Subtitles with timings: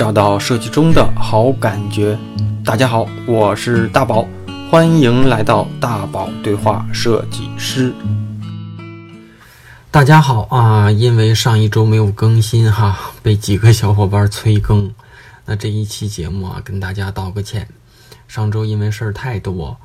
[0.00, 2.18] 找到设计中的好感觉。
[2.64, 4.26] 大家好，我是大宝，
[4.70, 7.92] 欢迎来到大宝对话设计师。
[9.90, 14.90] 大家好啊，因为上一周没有更新哈，被几个小伙伴催更，
[15.44, 17.68] 那这一期节目啊，跟大家道个歉。
[18.26, 19.76] 上周因为事儿太多，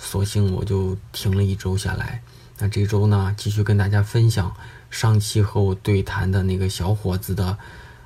[0.00, 2.20] 索性我就停了一周下来。
[2.58, 4.52] 那这周呢，继续跟大家分享
[4.90, 7.56] 上期和我对谈的那个小伙子的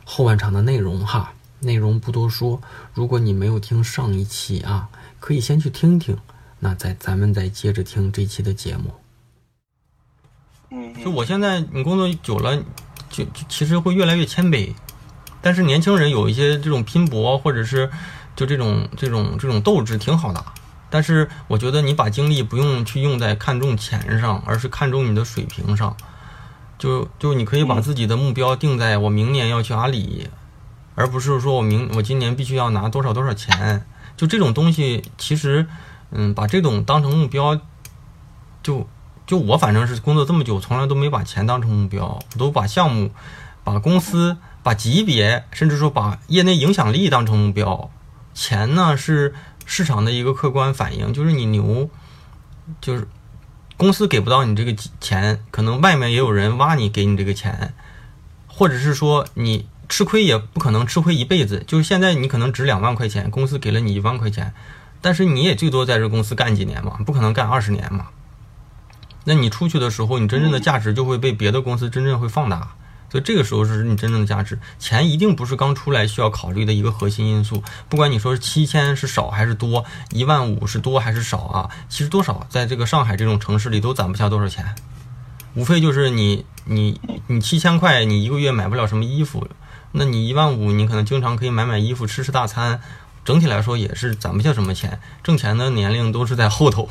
[0.05, 1.33] 后半场的内容哈。
[1.65, 2.61] 内容不多说，
[2.93, 6.17] 如果你没有听上一期啊，可以先去听听。
[6.61, 8.95] 那再咱们再接着听这期的节目。
[10.71, 12.57] 嗯，就我现在你工作久了，
[13.11, 14.73] 就就其实会越来越谦卑。
[15.43, 17.91] 但是年轻人有一些这种拼搏，或者是
[18.35, 20.43] 就这种这种这种斗志挺好的。
[20.89, 25.97] 但是我觉得你把精力不用去用在看重钱上，而是看重你的水平上。
[26.79, 30.29] 就就你可以把自己的目标定在我明年要去阿里。
[30.97, 33.85] 而不是说我明我今年必须要拿多少多少钱，
[34.17, 35.67] 就这种东西，其实，
[36.11, 37.61] 嗯，把这种当成目标，
[38.63, 38.87] 就
[39.27, 43.11] 就我反正是工作这么久，从来都没把钱当成目标，都把项目、
[43.65, 47.91] 把公司、把级别，甚至说把业内影响力当成目标。
[48.33, 49.35] 钱呢是
[49.67, 51.91] 市场的一个客观反应，就是你牛，
[52.81, 53.09] 就是
[53.77, 57.75] 公司给不到你这个钱，可能外面也有人挖你给你这个钱，
[58.47, 59.67] 或者是说你。
[59.95, 64.53] 吃亏也不可能吃亏一辈子，就是现在你可能值两万块钱，公司给了你一万块钱，
[65.01, 68.07] 但是你也最多在这公司干几年嘛，不可能干二十年嘛。
[69.23, 72.75] 那你出去的时候，你真正的价值就会被别的公司真正会放大，
[73.09, 74.59] 所以这个时候是你真正的价值。
[74.81, 84.75] 钱一定不是刚出来需要考虑的一个核心因素，不管你说是七千是少还是多，一万五是多还是少啊，其实多少在这个上海这种城市里都攒不下多少钱，
[85.55, 89.47] 无非就是你你你七千块，你一个月买不了什么衣服。
[89.97, 92.81] 那你一万五，你可能经常可以买买衣服、吃吃大餐，
[93.25, 95.01] 整体来说也是攒不下什么钱。
[95.23, 96.89] 挣钱的年龄都是在后头，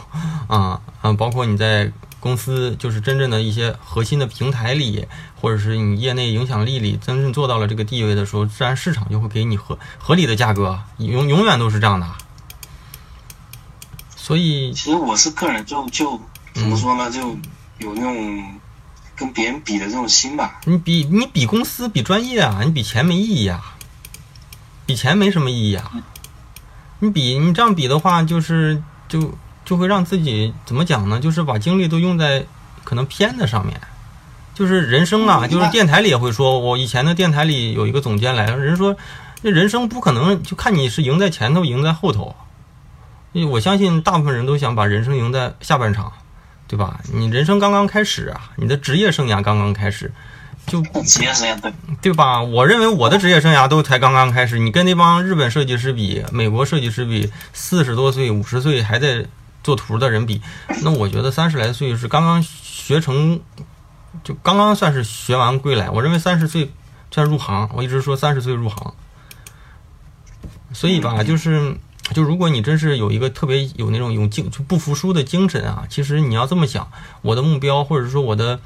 [0.48, 1.92] 啊啊，包括你在
[2.22, 5.06] 公司，就是真正的一些核心的平台里，
[5.42, 12.08] 或者是你业内影响力里，真正做到了这个地位的时候，自然市场就会给你合合理的价格，永永远都是这样的。
[14.16, 16.18] 所以，其实我是个人，就就
[16.54, 17.20] 怎么说呢，就
[17.80, 18.60] 有那种。
[19.16, 23.76] 跟别人比的这种心吧，你比你比公司比专业啊，你比钱没意义啊，
[24.86, 25.92] 比钱没什么意义啊。
[27.00, 31.20] 你比你这样比的话，就是就就会让自己怎么讲呢？
[31.20, 32.46] 就是把精力都用在
[32.84, 33.80] 可能偏的上面。
[34.56, 38.96] 就是人生啊，就是电台里也会说，我以前的电台里有一个总监来了，人说
[39.42, 42.36] 这人生不可能就看你是赢在前头，赢在后头。
[43.32, 46.14] 因为我相信大部分人都想把人生赢在下半场。
[46.68, 47.00] 对吧？
[47.14, 50.12] 你人生刚刚开始啊，你的职业生涯刚刚开始，
[50.66, 52.42] 就职业生涯对对吧？
[52.42, 54.58] 我认为我的职业生涯都才刚刚开始。
[54.58, 59.26] 你跟那帮日本设计师比，美国设计师比，四十多岁、五十岁还在
[59.64, 60.42] 做图的人比，
[60.82, 63.40] 那我觉得三十来岁是刚刚学成，
[64.24, 65.90] 就刚刚算是学完归来。
[65.90, 66.72] 我认为三十岁
[67.12, 68.94] 算入行，我一直说三十岁入行。
[70.74, 71.78] 所以吧，就是。
[72.12, 76.92] 就如果你真是有一个特别有那种有精就不服输的精神啊，其实你要这么想，
[77.22, 78.60] 我的目标或者说我的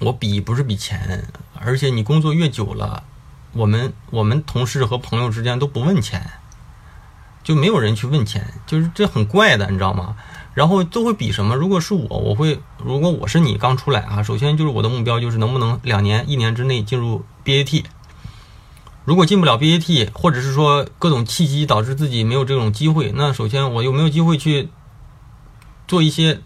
[0.00, 3.04] 我比不是比钱，而且你工作越久了，
[3.52, 6.30] 我们我们同事和朋友之间都不问钱，
[7.44, 10.16] 就没有人去问钱，就是这很怪的，你知道吗？
[10.54, 11.54] 然后都会比什么？
[11.54, 17.84] 如果是我，我会如果我是你刚出来啊，首先就是我的目标就是能不能两年一年之内进入 BAT。
[19.06, 24.68] 如果进不了 BAT，或者是说各种契机导致自己没有这种机会，那首先我有没有机会去
[25.86, 26.40] 做一些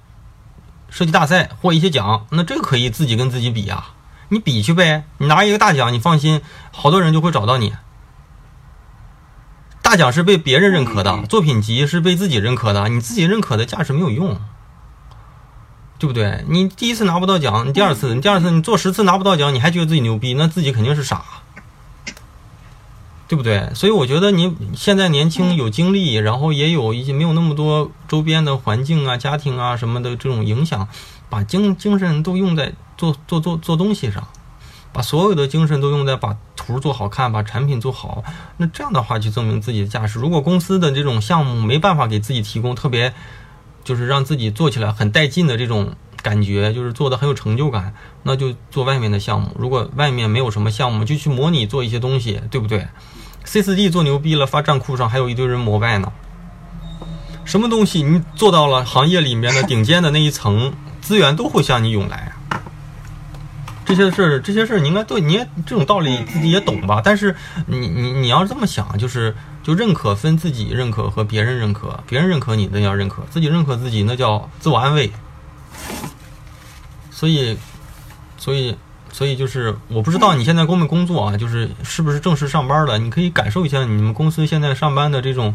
[0.91, 2.27] 设计大赛，获一些奖？
[2.29, 3.95] 那这个可以自己跟自己比啊，
[4.29, 7.73] 你比去呗，你拿一个大奖，你放心，好多人就会找到你。
[9.81, 14.39] 大奖是被别人认可的，作品集是被自己认可的，你自己认可的价值没有用，
[15.99, 16.45] 对不对？
[16.47, 21.25] 你第一次拿不到奖，你第二次，你第二次你做十次拿不到奖，你还觉得自己牛逼，那自己肯定是傻。
[23.31, 23.71] 对不对？
[23.77, 30.89] 所以我觉得你现在年轻有精力，然后也有一些没有那么多周边的环境啊、家庭啊什么的这种影响，
[31.29, 34.27] 把精精神都用在做做做做东西上，
[34.93, 38.25] 把所有的精神都用在把图做好看、把产品做好。
[38.57, 40.19] 那这样的话去证明自己的价值。
[40.19, 43.15] 如果公司的这种项目没办法给自己提供特别，
[43.85, 47.95] 就是让自己做起来很带劲的这种感觉，就是做的很有成就感，
[48.25, 49.51] 那就做外面的项目。
[49.57, 52.89] 如果外面没有什么项目，就去模拟做一些东西，对不对
[53.45, 56.13] ？C 四 D 做牛逼了，发站库上还有一堆人膜拜呢。
[57.45, 62.33] 什么东西你做到了，行业里面的顶尖的那一层资源都会向你涌来。
[63.85, 67.03] 这些事儿，这些事儿你应该对，你也这种道理自己也懂吧？
[67.05, 67.35] 但是
[67.67, 69.35] 你你你要这么想，就是
[69.65, 75.11] 就认可分自己认可和别人认可，别人认可你那叫认可，自己认可自己那叫自我安慰。
[77.11, 77.59] 所以，
[78.39, 78.77] 所以，
[79.13, 82.99] 所以就是我不知道你现在工没工作啊，就是是不是正式上班了？
[82.99, 85.55] 你可以感受一下你们公司现在上班的这种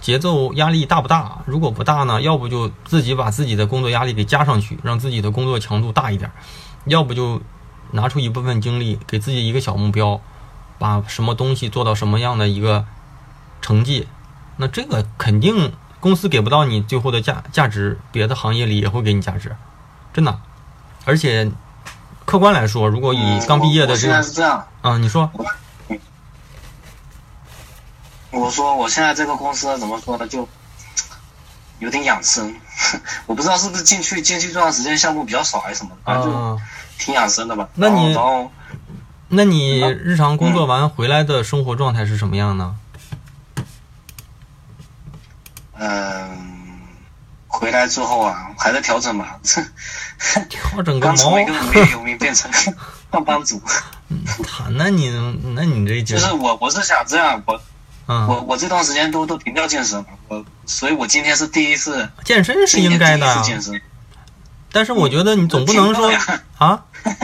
[0.00, 1.38] 节奏压力大不大？
[1.46, 6.30] 如果不大呢，要不就自己把自己的工作压力给加上去，让自己的工作强度大一点；
[6.84, 7.40] 要不就
[7.92, 10.20] 拿出一部分精力，给自己一个小目标，
[10.78, 12.84] 把什么东西做到什么样的一个
[13.60, 14.06] 成绩。
[14.56, 19.54] 那这个肯定公司给不到你最后的价价值，别的行业里也会给你价值，
[20.12, 20.38] 真的。
[21.04, 21.50] 而且
[22.36, 25.30] 客观来说，如果以刚毕业的这我现在是这样，啊，你说
[28.30, 30.46] 我说我现在这个公司怎么说呢，就
[31.78, 32.54] 有点养生。
[33.24, 36.58] 我不知道是不是进去进去这段时间项目比较少还是什么，反正就啊，
[36.98, 37.66] 挺养生的吧。
[37.74, 38.52] 那你然后
[39.28, 42.76] 那你日常工作完回来的生活状态是什么样呢？
[45.78, 46.82] 嗯，
[47.48, 49.40] 回来之后啊，还在调整吧。
[50.48, 51.44] 调整个毛刚从一！
[51.44, 53.60] 个无业游民变成上班族，
[54.46, 55.10] 他那你
[55.54, 57.60] 那你这就就是我我是想这样，我我
[58.08, 63.80] 嗯，我这段时间都都停掉健身了，我所以我今天是第一次，健身是应该的健身，
[64.72, 66.12] 但是我觉得你总不能说
[66.58, 66.84] 啊，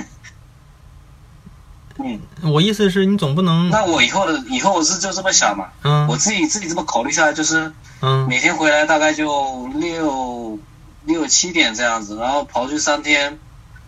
[1.98, 6.06] 嗯，我意思是你总不能那我以后的以后我是就这么想嘛，嗯。
[6.08, 8.26] 我自己自己这么考虑下来，就是嗯。
[8.28, 10.58] 每天回来大概就六
[11.04, 13.38] 六七点这样子，然后跑去三天，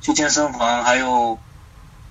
[0.01, 1.39] 去健身房，还有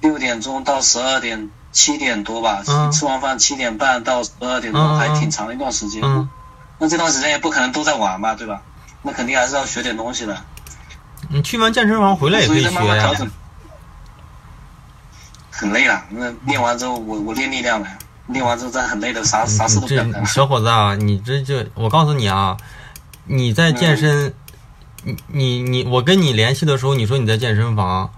[0.01, 6.01] 六点钟到十二点七点多吧，嗯吃完饭七点半到十二点多，还挺长的一段时间。
[6.03, 6.29] 嗯，
[6.79, 8.61] 那这段时间也不可能都在玩嘛，对吧？
[9.01, 10.37] 那肯定还是要学点东西的，
[11.29, 12.65] 你去完健身房回来也可以。
[15.55, 17.87] 很累了，那练完之后我我练力量了，
[18.27, 20.25] 练完之后再很累的，啥啥事都不想干。
[20.25, 22.57] 小伙子啊，你这就我告诉你啊，
[23.25, 24.33] 你在健身，
[25.03, 28.11] 你你你，我跟你联系的时候，你说你在健身房，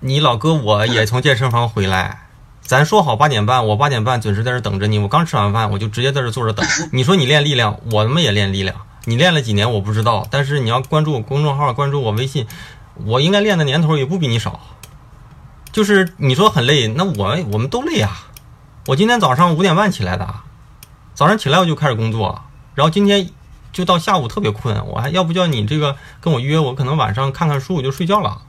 [0.00, 2.20] 你老哥我也从健身房回来。
[2.60, 4.98] 咱说好八点半，我八点半准时在这等着你。
[4.98, 6.66] 我刚吃完饭，我就直接在这坐着等。
[6.92, 8.74] 你说你练力量，我他妈也练力量。
[9.04, 12.46] 你练了几年我不知道，但是你要关注我公众号，关注我微信，
[13.04, 14.60] 我应该练的年头也不比你少。
[15.72, 18.28] 就是你说很累，那我我们都累啊。
[18.86, 20.34] 我今天早上五点半起来的，
[21.14, 22.42] 早上起来我就开始工作，
[22.74, 23.28] 然后今天
[23.74, 28.40] 就到下午特别困，我还要不叫你这个跟我约，我可能晚上看看书我就睡觉了，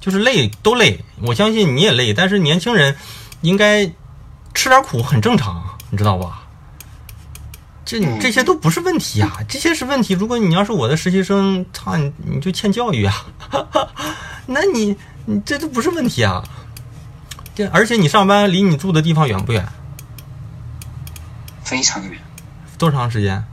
[0.00, 2.96] 就是累都累，我相信你也累，但是年轻人
[3.42, 3.86] 应该
[4.54, 6.40] 吃点苦很正常，你知道吧？
[7.84, 10.14] 这嗯这些都不是问题呀、 这些是问题。
[10.14, 13.26] 如果你要是我的实习生，操你你就欠教育啊，
[14.46, 14.96] 那你
[15.26, 16.42] 你这都不是问题啊。
[17.54, 19.68] 这而且你上班离你住的地方远不远？
[21.62, 22.18] 非常远，
[22.78, 23.44] 多长时间？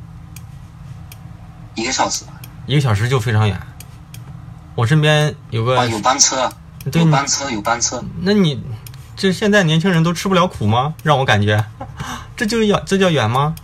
[1.80, 2.26] 一个小时。
[2.66, 3.60] 一个小时就非常远。
[4.76, 6.52] 我身边有个啊，有班车，
[6.92, 8.04] 对有班车，有班车。
[8.22, 8.62] 那你
[9.16, 10.94] 这现在年轻人都吃不了苦吗？
[11.04, 11.66] 让我感觉，
[12.38, 13.56] 这就叫这叫远吗？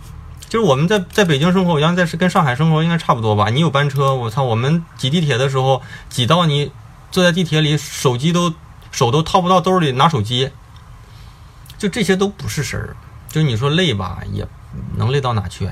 [0.48, 3.48] 就是我们在在北京生活，我像在是跟上海生活应该差不多吧。
[3.50, 6.70] 你有班车，我操，我们挤地铁的时候挤到你
[7.10, 8.52] 坐在地铁里，手机都
[8.90, 10.50] 手都掏不到兜里拿手机，
[11.78, 12.96] 就这些都不是事儿。
[13.28, 14.46] 就你说累吧，也
[14.96, 15.70] 能累到哪去？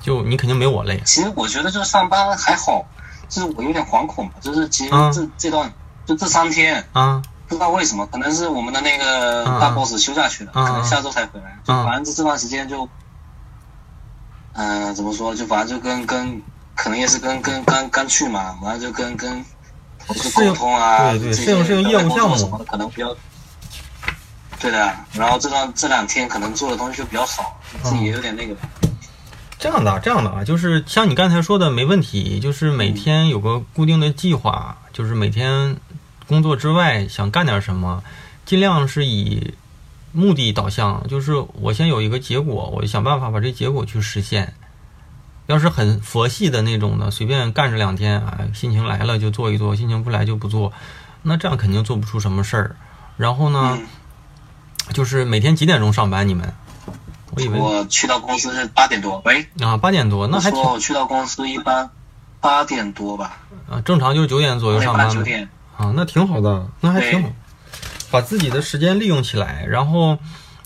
[0.00, 1.00] 就你肯定没我累。
[1.04, 2.84] 其实我觉得就是上班还好，
[3.28, 5.72] 就是我有点惶恐嘛，就是其实嗯这、这段
[6.06, 11.58] 就这三天，啊，不知道为什么，可能是我们的那个嗯大 boss 休假去了，嗯可能下周才回来。
[11.64, 12.88] 就嗯反正这段时间就，
[14.54, 15.34] 嗯、怎么说？
[15.34, 16.42] 就反正就跟跟，
[16.74, 19.44] 可能也是跟跟刚刚去嘛，完了就跟跟
[20.34, 23.14] 沟通啊，对对适应适应业务项目什么的，可能比较。
[24.60, 28.56] 对的，然后这段这两天可能做的东西就比较少，自己也有点那个。
[29.58, 35.76] 这样的啊，这样的啊，就是像你刚才说的，没问题，就是每天有个固定的计划，就是每天
[36.28, 38.04] 工作之外想干点什么，
[38.46, 39.54] 尽量是以
[40.12, 44.54] 目的导向，就是我先有一个结果，我想办法把这结果去实现。
[45.46, 50.72] 要是很佛系的那种的，随便干着两天，啊，心情来了就做一做，心情不来就不做，
[51.22, 52.76] 那这样肯定做不出什么事儿。
[53.16, 53.86] 然后呢，嗯，
[54.92, 56.28] 就是每天几点钟上班？
[56.28, 56.54] 你们？
[57.38, 61.90] 我以为我去到公司是八点多，喂，啊八点多，那还挺我说我去到公司一般
[62.40, 63.38] 八点多吧，
[63.70, 65.48] 啊，正常就是九点左右上班呗半九点。
[65.76, 67.28] 啊，那挺好的，那还挺好，
[68.10, 70.18] 把自己的时间利用起来，然后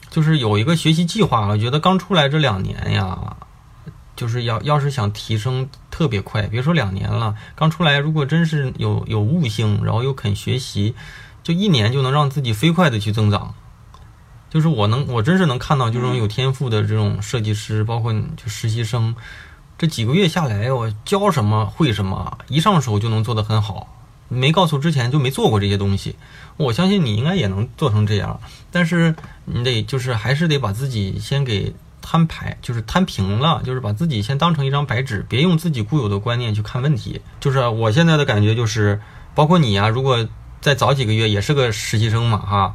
[0.08, 1.48] 就是有一个学习计划。
[1.48, 3.36] 我觉得刚出来这两年呀，
[4.16, 10.94] 就是要要是想提升特别快，别说两年了，刚出来如果真是有有悟性，然后又肯学习，
[11.42, 13.54] 就一年就能让自己飞快的去增长。
[14.52, 19.16] 就是我能，我真是能看到这种有天赋的这种设计师，包括就实习生，
[19.78, 23.96] 这几个月下来，我教什么会什么，一上手就能做得很好。
[24.28, 26.16] 没告诉之前就没做过这些东西，
[26.58, 28.38] 我相信你应该也能做成这样。
[28.70, 29.14] 但是
[29.46, 37.22] 你得就是还是得把自己先给摊牌，就是摊平了，就是把自己先当成一张白纸，别用自己固有的观念去看问题。
[37.40, 39.00] 就是我现在的感觉就是，
[39.34, 40.28] 包括你啊，如果
[40.60, 42.74] 再早几个月也是个实习生嘛，哈。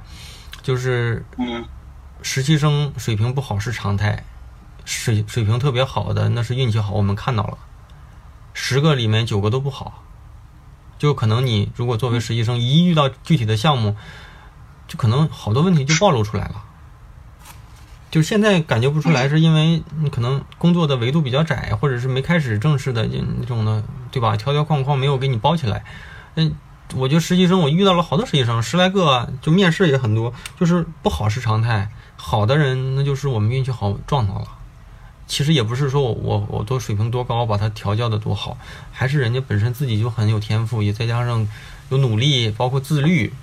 [0.67, 1.24] 就是
[2.21, 4.25] 实习生水平不好是常态，
[4.83, 7.57] 水水平特别好的那是运气好，我们看到了，
[8.53, 10.03] 十个里面九个都不好，
[10.97, 13.95] 就可能你如果作为实习生一遇到具体的项目，
[14.89, 16.65] 就可能好多问题就暴露出来了。
[18.12, 23.81] 就现在感觉不出来，是因为你可能工作的维度比较窄，或者是没开始正式的那种的，
[24.12, 24.36] 对吧？
[24.36, 25.86] 条条框框没有给你包起来，
[26.36, 26.53] 嗯。
[26.96, 34.48] 我觉得实习生，我遇到了好多实习生，十来个，就面试也很多，就是不好是常态，好的人那就是我们运气好撞到了。
[35.27, 38.58] 其实也不是说我我我多水平多高，把他调教的多好，
[38.94, 41.46] 还是人家本身自己就很有天赋，也再加上
[41.89, 43.34] 有努力，包括自律，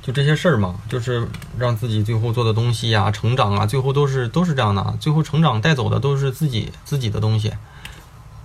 [0.00, 7.52] 就这些事儿嘛，就是让自己最后做的东西呀、成长啊，最后都是都是这样的，最后成长带走的都是自己自己的东西。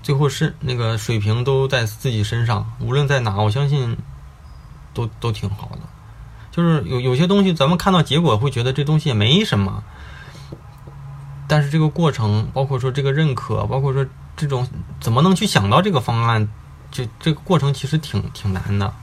[0.03, 3.98] 最后是那个水平都在自己身上，无论在哪，我相信
[4.93, 5.79] 都都挺好的。
[6.51, 9.84] 就是有有些东西，咱们看到结果会觉得这东西也没什么，
[11.48, 14.05] 但是这个过程，包括说这个认可，包括说
[14.36, 14.67] 这种
[15.00, 16.50] 怎么能去想到这个方案，
[16.91, 18.93] 这这个过程其实挺挺难的。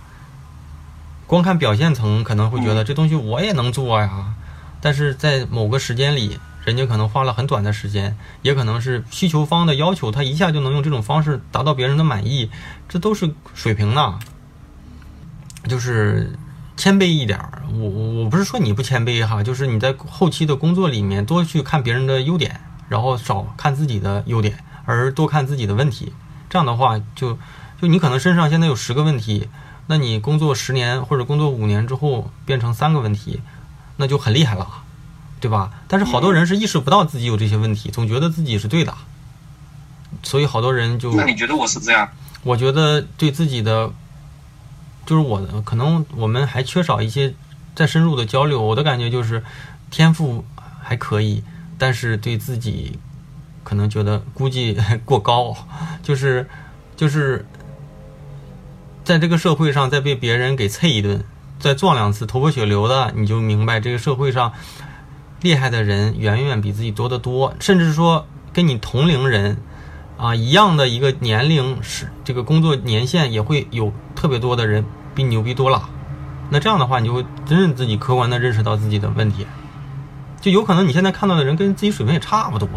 [1.26, 4.34] 光看表现层可能会觉得这东西我也能做呀，
[4.80, 6.38] 但是在某个时间里。
[6.68, 12.50] 人家可能花了很短的时间，也可能是需求方的要求，他一下就能用这种方式达到别人的满意，
[12.90, 14.18] 这都是水平呢。
[15.66, 16.38] 就是
[16.76, 17.40] 谦卑一点，
[17.72, 22.60] 我我我不是说你不谦卑哈，就是你在后期的工作里面多去看别人的优点，
[22.90, 26.12] 然后少看自己的优点，而多看自己的问题。
[26.50, 27.38] 这样的话，就
[27.80, 29.48] 就你可能身上现在有十个问题，
[29.86, 33.40] 那你工作十年或者工作五年之后变成三个问题，
[33.96, 34.68] 那就很厉害了。
[35.40, 35.70] 对吧？
[35.86, 38.94] 但是好多人是意识不到自己有这些问题，总觉得自己是对的，
[40.22, 41.14] 所以好多人就……
[41.14, 42.08] 那你觉得我是这样？
[42.42, 43.92] 我觉得对自己的，
[45.06, 47.34] 就是我的，可能我们还缺少一些
[47.74, 48.60] 再深入的交流。
[48.60, 49.44] 我的感觉就是
[49.90, 50.44] 天赋
[50.82, 51.42] 还可以，
[51.78, 52.98] 但是对自己
[53.64, 55.54] 可能觉得估计过高，
[56.02, 56.48] 就是
[56.96, 57.46] 就是
[59.04, 61.24] 在这个社会上再被别人给啐一顿，
[61.58, 64.52] 再撞两次头破血流的，你就明白这个社会上。
[65.40, 69.58] 厉害的人远远比自己多得多，甚至说跟你同龄人，
[70.16, 75.88] 啊一样的一个年龄是这个工作年限也会有特别多的人比你牛逼多了。
[76.50, 79.46] 那这样的话，你就会真正自己客观的认识到自己的问题，
[80.40, 82.68] 就有可能你现在看到的人跟自己水平也差不多，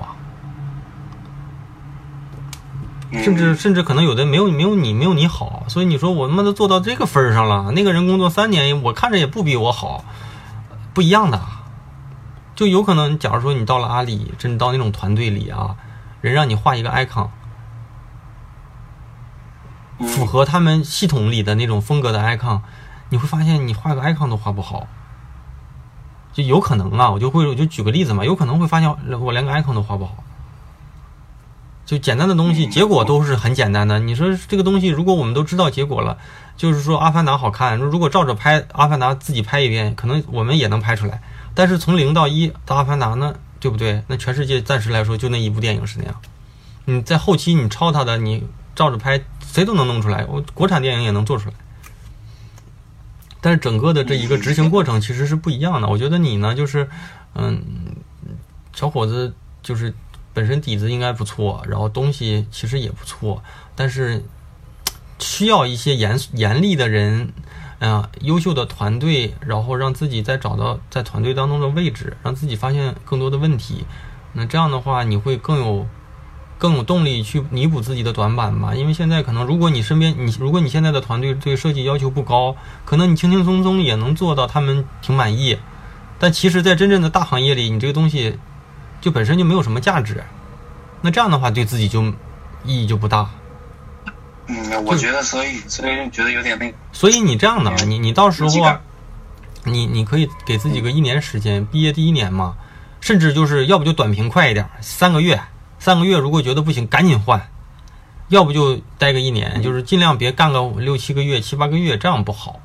[3.12, 5.64] 甚至甚至可能有的没有没有你没有你好。
[5.68, 10.04] 所以你说我他妈都做到这个份上了，那个人工作三年，我看着也不比我好，
[10.94, 11.42] 不一样的。
[12.62, 15.76] 就有可能，假如说你到了阿里，真到那种团队里啊，
[16.22, 17.30] 人让你画一个 icon，
[19.98, 22.62] 符合他们系统里的那种风格的 icon，
[23.10, 24.88] 你会发现你画个 icon 都画不好。
[26.34, 30.24] 就有可能啊，我就会我就举个例子嘛，有可能会发现我连个 icon 都画不好。
[31.84, 33.98] 就简单的东西，结果都是很简单的。
[33.98, 36.20] 你说这个东西，如果我们都知道结果了，
[36.56, 41.24] 就是说《阿凡达》好看，如果照着拍《阿凡达》自己拍一遍，可能我们也能拍出来。
[41.54, 44.04] 但是从零到一的《阿凡达》呢，对不对？
[44.08, 46.22] 那全世界暂时来说就那一部电影是那样。
[46.86, 48.44] 你在后期你抄他的，你
[48.76, 50.26] 照着拍，谁都能弄出来。
[50.26, 51.56] 我国产电影也能做出来。
[53.42, 55.88] 但是整个的这一个执行过程其实是不一样的。
[55.88, 56.90] 我觉得你呢，就是
[57.36, 57.62] 嗯，
[58.74, 59.94] 小伙子就是
[60.34, 63.44] 本身底子应该不错，然后东西其实也不错，
[63.76, 64.24] 但是
[65.20, 67.34] 需要一些严严厉的人。
[67.82, 73.86] 啊，优秀的团队，然后让自己再找到在团队当中的位置，让自己发现更多的问题。
[74.34, 75.88] 那这样的话，你会更有
[76.60, 78.76] 更有动力去弥补自己的短板嘛？
[78.76, 85.58] 因为现在可能，如果你身边你如果你现在的团队对设计要求不高，可能你轻轻松松也能做到他们挺满意。
[86.20, 88.38] 但其实，在真正的大行业里，你这个东西
[89.02, 90.24] 就本身就没有什么价值。
[91.02, 92.04] 那这样的话，对自己就
[92.64, 93.28] 意义就不大。
[94.52, 96.78] 嗯，我觉得，所以所以觉得有点那个。
[96.92, 98.50] 所以你这样的，你你到时候，
[99.64, 102.56] 你你可以给自己个一年时间，毕业第一年嘛，
[103.00, 105.42] 甚至就是要不就短平快一点，三个月，
[105.80, 107.50] 三个月如果觉得不行，赶紧换，
[108.30, 112.60] 要不就待个一年，就是尽量别干个六七个月、七八个月，这样不好。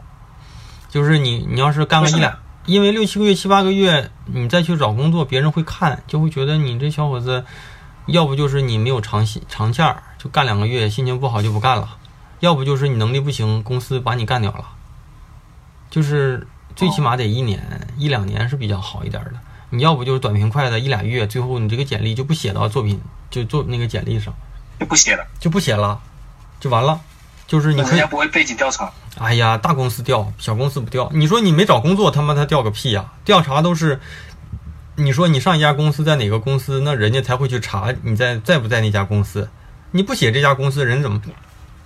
[0.89, 7.45] 就是你你要是干个一两，因为六七个月、七八个月，你再去找工作，别人会看，就会觉得你这小伙子，
[8.07, 11.97] 要不就是你没有长心长线儿，就干两个月心情不好就不干了，
[12.41, 14.65] 要不就是你能力不行，公司把你干掉了。
[15.89, 19.33] 就是最起码得一年、一两年是比较好一点的，
[19.71, 24.35] 你要不就是短平快的一俩月，最后你这个简历就不写到作品，就做那个简历上
[24.79, 26.01] 就不写了，就不写了，
[26.61, 27.01] 就完了。
[27.47, 28.93] 就是你可以人家，不会背景调查。
[29.19, 31.09] 哎呀，大公司调，小公司不调。
[31.15, 34.01] 你说你没找工作，他妈他调个屁呀、调查都是，
[34.97, 39.49] 你说你上一家公司在哪个公司，那人家才会去查你在在不在那家公司。
[39.91, 41.21] 你不写这家公司，人怎么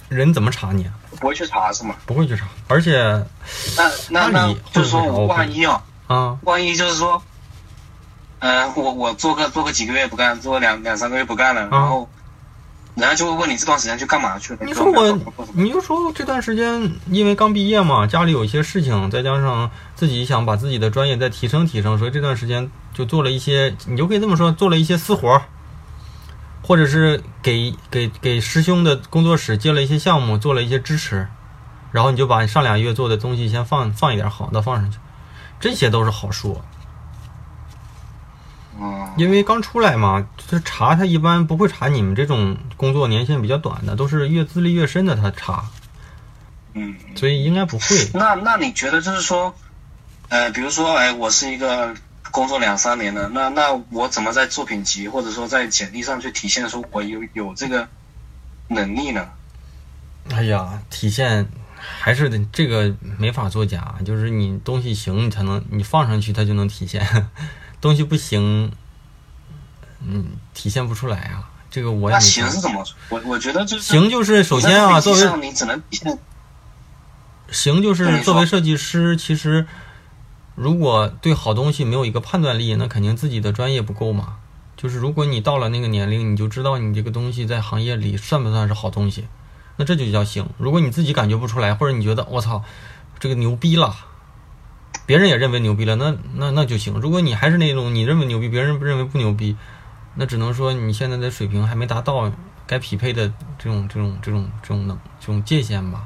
[0.09, 0.93] 人怎么查你啊？
[1.21, 1.95] 不会去查是吗？
[2.07, 3.25] 不会去查，而且
[4.11, 7.23] 那那你就是说万一啊，啊，万一就是说，
[8.39, 12.09] 呃，我我做个做个几个月不干，做两两三个月不干了，然后
[12.95, 14.61] 人家就会问你这段时间去干嘛去了？
[14.63, 15.19] 你说我
[15.53, 25.43] 你就说这段时间因为刚毕业嘛，家里有一些事情，再加上自己想把自己的专业再提升提升，所以这段时间就做了一些，你就可以这么说，做了一些私活儿，
[26.71, 31.27] 或者是给给给师兄的工作室接了一些项目，做了一些支持，
[31.91, 34.99] 然后你就把上俩月做的东西先放放一点好的放上去，
[35.59, 36.65] 这些都是好说。
[38.81, 45.65] 嗯，因为刚出来嘛，就是查他一般不会查你们这种工作年限比较短的，都是越资历越深的他查，
[46.75, 48.09] 嗯，所以应该不会。
[48.15, 49.53] 那那你觉得就是说，
[50.29, 51.93] 呃，比如说，哎，我是一个
[52.31, 57.89] 工作两三年了，那那我怎么在作品集或者说在简历上去体现出我有有这个
[58.69, 59.29] 能力呢？
[60.31, 67.05] 哎呀，体现还是得这个没法作假，就是你东西行，你才能你放上去它就能体现，
[67.81, 68.71] 东西不行，
[70.01, 71.49] 嗯，体现不出来啊。
[71.71, 72.97] 这个我也行是怎么说？
[73.09, 76.19] 我我觉得就是行就是首先啊，作为你只能体现
[77.51, 79.67] 行就是作为设计师，其实
[80.61, 84.37] 如果对好东西没有一个判断力，那肯定自己的专业不够嘛。
[84.77, 89.27] 就是如果你到了那个年龄，你就知道你这个东西在行业里算不算是好东西，
[89.79, 90.47] 那这就叫行。
[90.59, 92.63] 如果你自己感觉不出来，或者你觉得我操，
[93.19, 93.97] 这个牛逼了，
[95.07, 96.93] 别人也认为牛逼了，那那那就行。
[97.01, 99.57] 如果你还是那种你认为牛逼，别人不认为不牛逼，
[100.17, 102.31] 那只能说你现在的水平还没达到
[102.67, 106.05] 该匹配的这种这种这种这种能这种界限吧。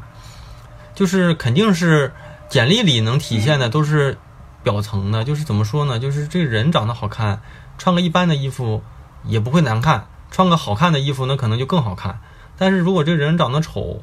[0.94, 2.12] 就是肯定是
[2.48, 4.16] 简历里能体现的都是
[4.64, 6.00] 表层的，就是怎么说呢？
[6.00, 7.42] 就是这个人长得好看，
[7.78, 8.82] 穿个一般的衣服
[9.24, 12.18] 也不会难看，穿个好看的衣服那可能就更好看。
[12.56, 14.02] 但是如果这个人长得丑，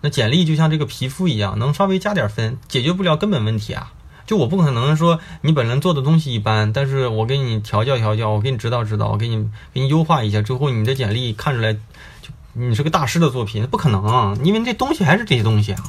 [0.00, 3.92] 那简历就像这个皮肤一样，能稍微加点分，解决不了根本问题啊。
[4.26, 15.82] 就我不可能说你本人做的东西一般，但是我给你调教调教，我给你指导指导，我给你给你优化一下之后，你的简历看出来就你是个大师的作品，不可能，因为这东西还是这些东西啊。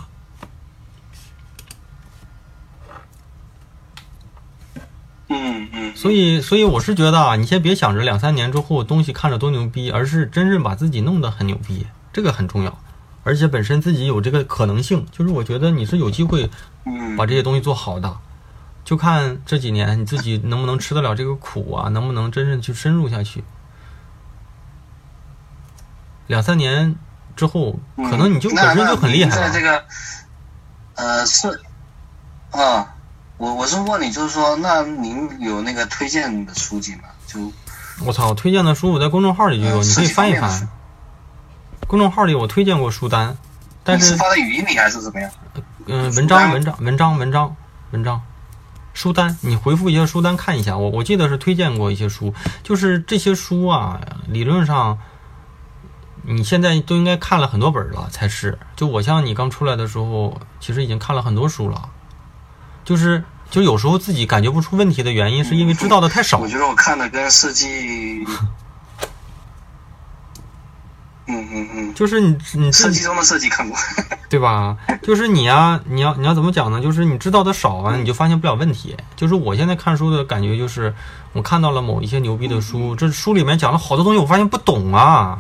[5.31, 12.77] 嗯嗯，所以，所以我是觉得啊，你先别想着两三年之后东西看着多牛逼，而是真正把自己弄得很牛逼，这个很重要。
[13.23, 16.49] 而且本身自己有这个可能性，就是我觉得你是有机会
[16.85, 17.15] 嗯。
[17.15, 18.17] 把这些东西做好的，
[18.83, 23.43] 就看这几年你自己能不能吃得了这个苦啊，能不能真正去深入下去。
[26.27, 26.95] 两三年
[27.35, 29.83] 之后，可能你就本身就很厉害在这个，
[30.95, 31.59] 呃，是
[32.51, 32.95] 啊，
[33.41, 37.05] 我我是问你，就是说，那您有那个推荐的书籍吗？
[37.25, 37.51] 就
[38.05, 40.69] 我操，我推荐的书我在公众号里就有，呃你可以翻一翻。
[41.87, 43.35] 公众号里我推荐过书单，
[43.83, 45.31] 但是是发在语音里还是怎么样？
[45.87, 47.55] 嗯，书文章文章文章文章
[47.89, 48.21] 文章，
[48.93, 50.77] 书单，你回复一下书单看一下。
[50.77, 54.99] 我我记得是推荐过一些书，就是这些书啊，理论上
[56.21, 58.59] 你现在都应该看了很多本了才是。
[58.75, 61.89] 就我像你刚出来的时候，其实已经看了很多书了，
[62.83, 66.47] 就是就有时候自己感觉不出问题的原因，是因为知道的太少我。
[66.47, 68.25] 觉得我看的跟设计，
[71.27, 73.77] 嗯嗯嗯，就是你你设计中的设计看过，
[74.29, 74.75] 对吧？
[75.03, 76.81] 就是你呀、你要你要怎么讲呢？
[76.81, 78.97] 就是你知道的少啊，你就发现不了问题。
[79.15, 80.93] 就是我现在看书的感觉，就是
[81.33, 85.39] 我看到了某一些牛逼的书，这书里面讲了好多东西，我发现不懂啊，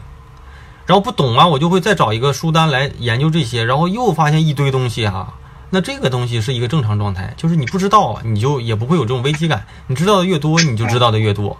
[0.85, 5.33] 然后不懂啊，我就会再找一个书单来研究这些，然后又发现一堆东西啊。
[5.73, 9.65] 那这个东西是一个正常状态，就是你不知道，你就也不会有这种危机感。
[9.87, 11.57] 你知道的越多，你就知道的越多。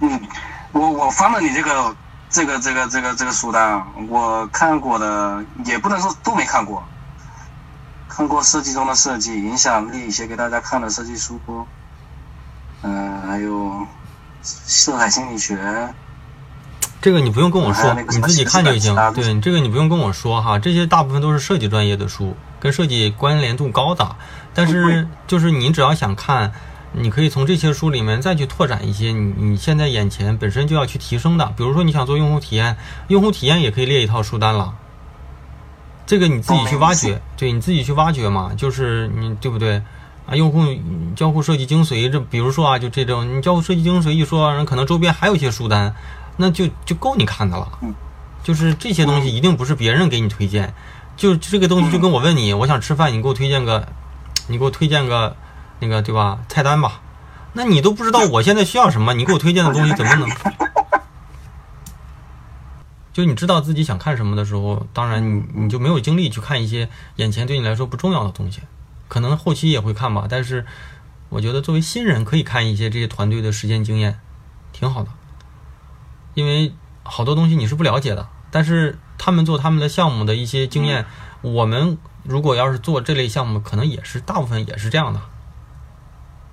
[0.00, 0.20] 嗯，
[0.72, 1.96] 我我翻了你这个
[2.28, 6.82] 这个这个这个这个书单，我看过的也不能说都没看过，
[8.08, 11.38] 看过设计中的设计、影响力写给大家看的设计书，
[12.82, 13.86] 嗯、还有
[14.42, 15.56] 色彩心理学，
[17.04, 18.96] 这个你不用跟我说你自己看就行。
[19.14, 24.16] 对，这个你不用跟我说哈，这些大部分都是设计专业的书，跟设计关联度高的。
[24.54, 26.50] 但是就是你只要想看，
[26.92, 34.72] 你可以从这些书里面再去拓展一些你你现在眼前本身就要去提升的，比如说你想做用户体验，用户体验也可以列一套书单了。
[36.06, 39.82] 这个你自己去挖掘，对你自己去挖掘嘛，就是你对不对？
[40.24, 40.64] 啊，用户
[41.14, 45.94] 交互设计精髓，这比如说啊，就这种你交互设计精髓一说，人可能周边还有一些书单，
[46.36, 47.66] 那就就够你看的了。
[47.82, 47.94] 嗯
[48.42, 50.74] 就是这些东西一定不是别人给你推荐，
[51.16, 53.88] 就这个东西就跟我问你，我想吃饭，你给我推荐个，
[54.48, 55.34] 你给我推荐个
[55.80, 56.40] 那个对吧？
[56.46, 57.00] 菜单吧，
[57.54, 60.28] 那你都不知道我现在需要什么，你给我推荐的东西怎么能？
[63.14, 68.60] 就你知道自己想看什么的时候，当然你你就没有精力去看一些眼前对你来说不重要的东西，
[69.08, 70.66] 可能后期也会看吧，但是
[71.30, 74.20] 我觉得作为新人可以看一些这些团队的实践经验，
[74.72, 75.08] 挺好的，
[76.34, 81.06] 因为好多东西你是不了解的，但是他们做他们的项目的一些经验，
[81.42, 85.20] 我们如果要是做这类项目，可能也是大部分也是这样的，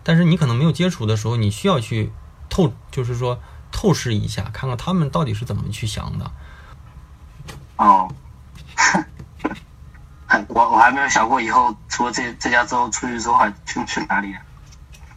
[0.03, 2.11] 但是你可能没有接触的时候，你需要去
[2.49, 3.39] 透，就是说
[3.71, 6.31] 透视一下，看看他们到底是怎么去想的。
[7.77, 8.13] 哦，
[10.47, 14.35] 我我还没有想过以后除了这这家之后出去之后还去去哪里，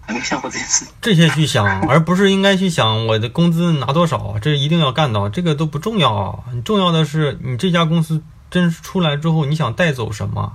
[0.07, 0.87] 还没想过这件事。
[1.01, 6.39] 这些去想，而不是应该去想我的工资拿多少，这一定要干到，这个都不重要啊。
[6.65, 10.55] 重要的是你这家公司真出来之后，你想带走什么，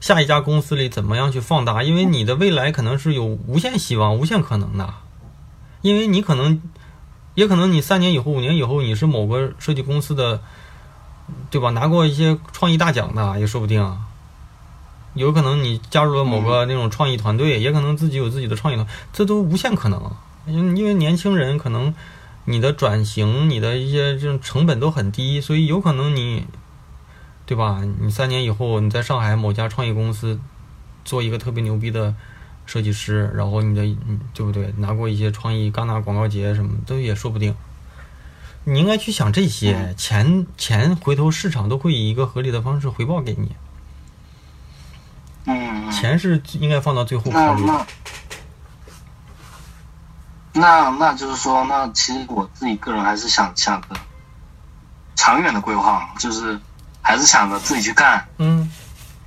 [0.00, 4.94] 下一家公司里怎么样去放大，因为你的未来可能是有无限希望、无限可能的，
[5.80, 6.60] 因为你可能，
[7.34, 10.42] 也可能你三年以后、五年以后，你是某个设计公司的，
[11.50, 11.70] 对吧？
[11.70, 13.98] 拿过一些创意大奖的也说不定啊。
[15.14, 20.00] 有可能你加入了某个那种创意团队，也可能自己有自己的创意团，这都无限可能。
[20.46, 21.94] 因为因为年轻人可能
[22.44, 26.46] 你的转型、你的一些这种成本都很低，所以有可能你，
[27.46, 27.82] 对吧？
[28.00, 30.38] 你三年以后你在上海某家创意公司
[31.04, 32.14] 做一个特别牛逼的
[32.66, 34.74] 设计师，然后你的嗯对不对？
[34.78, 37.54] 拿过一些创意戛纳广告节什么都也说不定。
[38.64, 43.52] 你应该去想这些钱钱，回头市场都会以一个合理的方式回报给你。
[45.46, 47.86] 嗯，钱是应该放到最后考虑的。
[50.52, 53.88] 那那那就是说，那其实我自己个人还是想想着
[55.16, 56.58] 长远的规划，就是
[57.02, 58.70] 还是想着自己去干，嗯，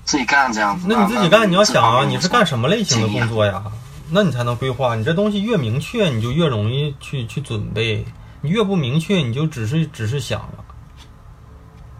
[0.05, 0.87] 自己干这样子。
[0.89, 2.45] 那你自己干，你要想啊，你是干？
[2.45, 3.63] 什么类型的工作呀？
[4.09, 4.95] 那你才能规划。
[4.95, 8.05] 你这东西越明确，你就越容易去去准备；
[8.39, 10.63] 你越不明确，你就只是只是想了。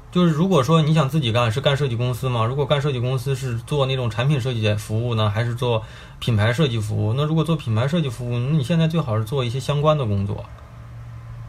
[0.09, 2.45] 就是如果说你想自己干，是干设计公司吗？
[2.45, 5.83] 如果干设计公司是做那种产品设计服务呢，还是做
[6.19, 7.13] 品牌设计服务？
[7.13, 10.45] 那如果做品牌设计服务，那你现在最好是做一些相关的工作，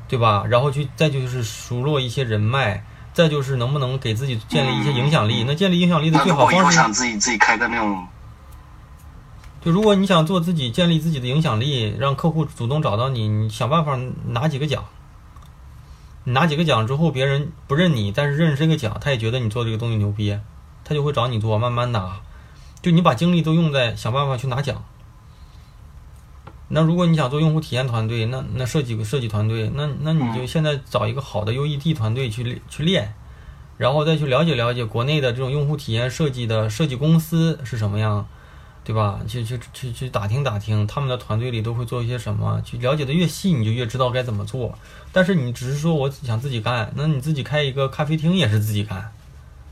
[0.09, 0.45] 对吧？
[0.49, 5.45] 然后去再就是熟络一些人脉，再就是能不能给自己建立一些影响力。
[5.47, 8.07] 那建立影响力的最好方式想自己自己开个那种，
[9.63, 14.85] 就如果你想做自己，建立自己的影响力，让客户主动找到你，你想办法拿几个奖。
[16.29, 20.39] 你拿几个奖之后，别人不认你，但是认识这个奖，他也觉得你做这个东西牛逼，
[20.85, 21.57] 他就会找你做。
[21.57, 22.21] 慢慢的啊，
[22.83, 24.85] 就你把精力都用在想办法去拿奖。
[26.69, 33.15] 那如果你想做用户体验团队，那那设计设计团队，那那你就现在找一个好的 UED 团队去去练，
[33.79, 38.29] 然后再去了解了解国内的这种用户体验设计的设计公司是什么样，
[38.89, 39.21] 对吧？
[39.29, 44.79] 去去去去打听打听他们的团队里都会做一些什么，去了解的越细，你就越知道该怎么做。
[45.13, 49.13] 但是你只是说我想自己干，那你自己开一个咖啡厅也是自己干，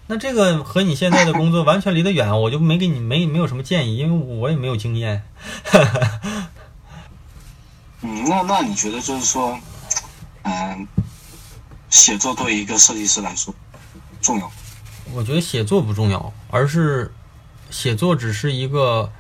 [0.09, 5.23] 那这个和你现在的工作完全离得远，我就没给你没没有什么建议，因为我也没有经验。
[8.03, 9.59] 嗯，那那你觉得就是说，
[10.43, 10.87] 嗯、
[11.89, 13.55] 写作对于一个设计师来说
[14.21, 14.53] 重要？
[15.15, 17.11] 我觉得写作不重要，而是
[17.71, 19.13] 写作只是一个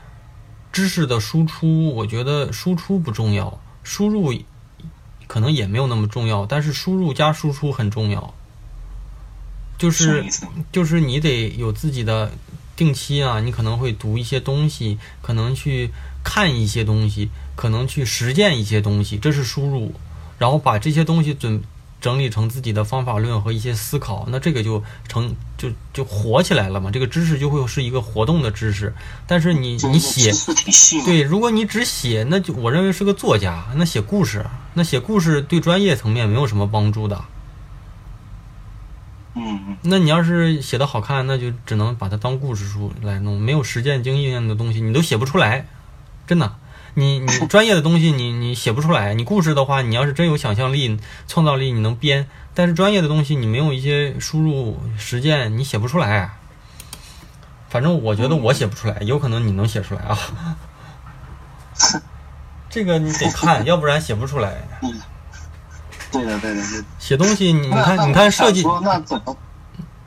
[0.72, 1.94] 知识的输出。
[1.94, 4.32] 我觉得输出不重要，输入
[5.26, 8.34] 可能也没有那么重要，但是输入加输出很重要。
[9.78, 10.24] 就是？
[10.72, 12.32] 就是你得有自己的
[12.74, 15.90] 定期啊，你可能会读一些东西，可能去
[16.24, 19.92] 看一些东西，可能去实践一些东西，这是输入，
[20.38, 21.62] 然后把这些东西准
[22.00, 28.92] 整理成自己的方法论和一些思考，那这个就成就就活起来了嘛，这个知识就会是一个活动的知识。
[29.26, 30.32] 但是你你写
[31.04, 37.24] 对，如果你只写，那就我认为是个作家，那写故事，那写故事对专业层面没有什么帮助的。
[39.34, 45.66] 嗯嗯那你要是写的好看，那就只能把它当故事书来弄，没有实践经验的东西，你都写不出来。
[46.26, 46.56] 真的，
[46.98, 52.26] 你你 专业的东西你你写不出来，你故事的话，你要是真有想象力、创造力，你能编。
[52.54, 56.38] 但是专业的东西你没有一些输入实践，你写不出来。
[57.68, 60.18] 反正我觉得我写不出来，有可能你能写出来啊。
[62.70, 64.66] 这个你得看，要不然写不出来。
[64.80, 64.98] 嗯，
[66.10, 66.84] 对的，对的，对的。
[66.98, 69.36] 写东西，你看，你看设计，那怎么？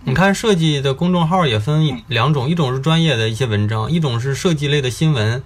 [0.05, 5.43] 你看设计的公众号也分两种，一种是专业的一些文章，一种是设计类的新闻。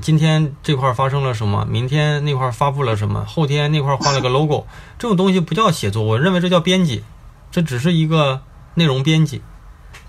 [0.00, 1.66] 今天这块儿发生了什么？
[1.68, 3.24] 明天那块儿发布了什么？
[3.24, 4.66] 后天那块儿换了个 logo，
[4.98, 7.04] 这种东西不叫写作，我认为这叫编辑，
[7.50, 8.42] 这只是一个
[8.74, 9.42] 内容编辑，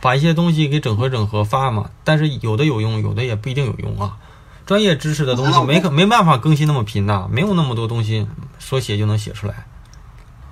[0.02, 1.90] 把一些东西给整合整合发嘛。
[2.04, 4.18] 但是有的有用，有的也不一定有用啊。
[4.66, 8.28] 专业知识的东西没可没办法更新那么频的，没有那么多东西
[8.60, 9.66] 说写就能写出来。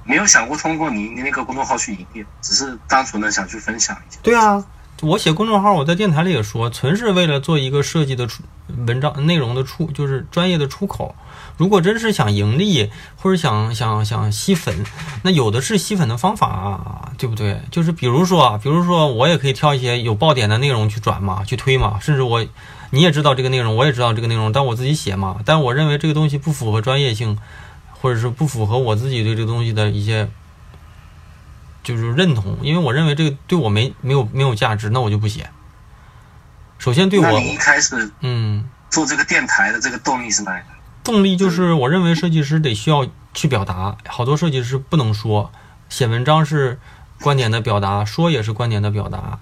[0.05, 4.19] 没有想过通过你你那个公众号去营业，只是单纯的想去分享一下。
[4.23, 4.63] 对啊，
[5.01, 8.43] 我写公众号，我在电台里也说，纯是为了做一个设计的出
[8.87, 11.13] 文章内容的出，就是专业的出口。
[11.57, 14.85] 如果真是想盈利或者想想想吸粉，
[15.23, 17.61] 那有的是吸粉的方法啊，对不对？
[17.71, 22.45] 就是比如说啊，比如说我也可以挑一些有爆点的内容去转嘛，去推嘛，甚至我
[22.91, 27.37] 你也知道这个内容，我也知道这个内容，但我自己写嘛，但我认为这个东西不符合专业性，
[28.01, 30.29] 或者是不符合我自己对这个东西的一些
[31.85, 35.49] 就是认同，因为我认为这个对我没没有没有价值，那我就不写。
[36.77, 40.69] 首先对我，那你一开始嗯，做这个电台的这个动力是哪里来的？
[41.03, 45.51] 动力就是我认为设计师得需要去表达，好多设计师不能说，
[45.87, 46.79] 写文章是
[47.21, 49.39] 观点的表达，说也是观点的表达。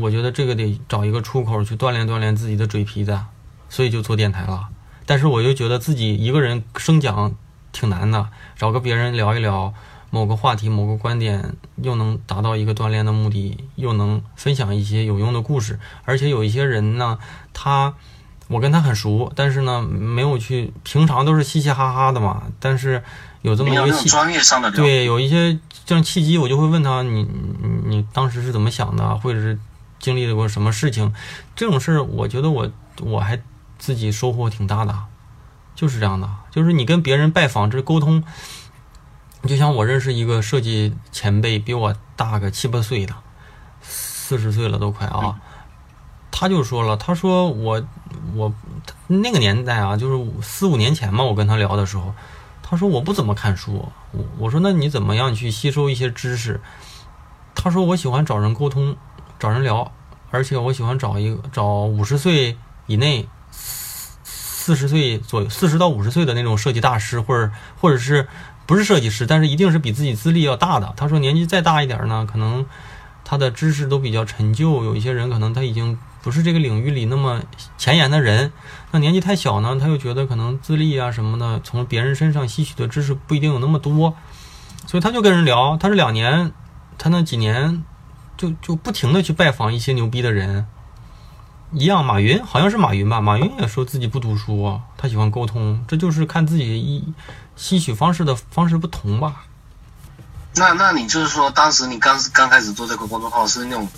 [0.00, 3.20] 我觉得这个得找一个出口去锻炼锻炼自己的嘴皮子，
[3.68, 4.68] 所以就做电台了。
[5.04, 7.34] 但是我又觉得自己一个人生讲
[7.72, 9.74] 挺难的，找个别人聊一聊
[10.14, 17.18] 某个话题、某个观点，又能达到一个锻炼的目的，又能分享一些有用的故事，而且有一些人呢，
[17.52, 17.94] 他。
[18.46, 22.42] 我跟他很熟，但是呢，没有去，平常都是嘻嘻哈哈的嘛。
[22.60, 23.02] 但是
[23.40, 29.58] 有这么一个契，有那种专业上的对，有一些这样契机，我就会问他，你你你当时是怎么想的，或者是
[29.98, 31.14] 经历了过什么事情？
[31.56, 33.40] 这种事儿，我觉得我我还
[33.78, 34.94] 自己收获挺大的，
[35.74, 38.22] 就是这样的，就是你跟别人拜访这沟通，
[39.46, 43.14] 就像我认识一个设计前辈，比我大个七八岁的，
[43.82, 45.40] 四十岁了都快啊。
[46.30, 47.82] 他就说了，他说我
[48.34, 48.52] 我
[49.06, 52.12] 那个年代啊，就是四五年前嘛，我跟他聊的时候，
[52.60, 53.88] 他说我不怎么看书。
[54.10, 56.60] 我我说那你怎么样去吸收一些知识？
[57.54, 58.96] 他说我喜欢找人沟通，
[59.38, 59.92] 找人聊，
[60.32, 68.26] 而且我喜欢找一个找五十岁以内、四十岁左右、四十到五十岁的那种设计大师，或者或者是
[68.66, 70.92] 不是设计师，但是一定是比自己资历要大的。
[70.96, 72.64] 他说年纪再大一点呢，可能
[73.24, 77.42] 他的知识都比较陈旧，有一些人可能他已经不是这个领域里那么
[77.76, 78.52] 前沿的人。
[78.90, 84.14] 那年纪太小呢，他又觉得可能资历啊什么的，从别人身上吸取的知识不一定有那么多，
[84.86, 85.76] 所以他就跟人聊。
[85.76, 86.52] 他这两年，
[86.96, 87.82] 他那几年
[88.36, 90.66] 就就不停的去拜访一些牛逼的人。
[91.72, 93.20] 一样，马云好像是马云吧？
[93.20, 97.02] 马云也说自己不读书啊，他喜欢沟通，这就是看自己一
[97.56, 99.44] 吸取方式的方式不同吧。
[100.56, 103.88] 那那你就是说，当时你刚刚开始做这个公众号是那种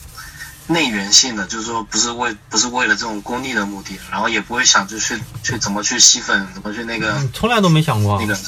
[0.66, 8.38] 内源性的，就是说不是为不是为了这种功利的目的，然后也不会想就去去怎么去吸粉，怎么去那个嗯从来都没想过那，个。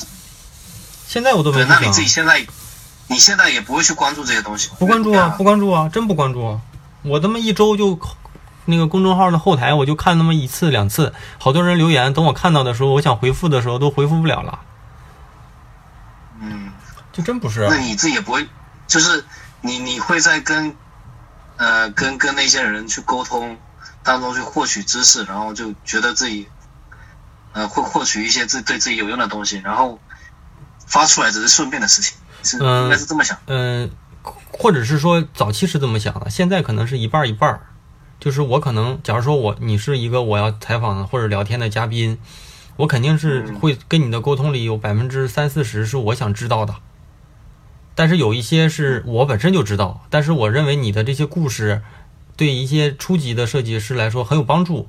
[1.07, 2.01] 现在我都没那你自。
[2.01, 2.47] 己现在
[3.07, 4.69] 你现在也不会去关注这些东西？
[4.79, 6.61] 不关注啊，不关注啊，真不关注啊！
[7.03, 7.99] 我他妈一周就
[8.67, 14.59] 那个公众号的后台，我就看那么一次两次，好多人留言，等我看到的时候，我想回复的时候都回复不了了，
[17.23, 17.67] 真不是。
[17.69, 18.47] 那你自己也不会，
[18.87, 19.25] 就是
[19.61, 20.75] 你你会在跟
[21.57, 23.57] 呃跟跟那些人去沟通
[24.03, 26.47] 当中去获取知识，然后就觉得自己
[27.53, 29.99] 呃会获取一些自对自己有用的东西，然后
[30.87, 33.37] 发出来只是顺便的事情，是、嗯应该是这么想。
[33.47, 33.91] 嗯，
[34.51, 37.61] 或者是说早期是这么想的，现在可能是一半一半儿。
[38.21, 42.19] 就是我可能，假如说我你是一个我要采访的或者聊天的嘉宾，
[42.75, 46.75] 我肯定是嗯会跟你的沟通里有百分之三四十是我想知道的，
[47.99, 51.83] 但是有一些是我本身就知道，但是我认为你的这些故事
[52.37, 54.87] 对一些初级的设计师来说很有帮助，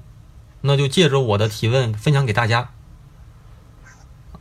[0.62, 2.70] 那就借着我的提问分享给大家，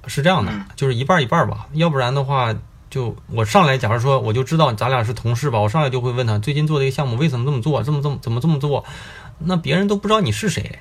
[0.07, 2.54] 是这样的嗯，就是一半儿一半儿吧，要不然的话。
[2.90, 8.83] 就我上来，假如说我就知道咱俩是同事吧，我上来就会问他最近做的一个项目为什么这么做，这么这么怎么这么做，
[9.40, 10.78] 那别人都不知道你是谁，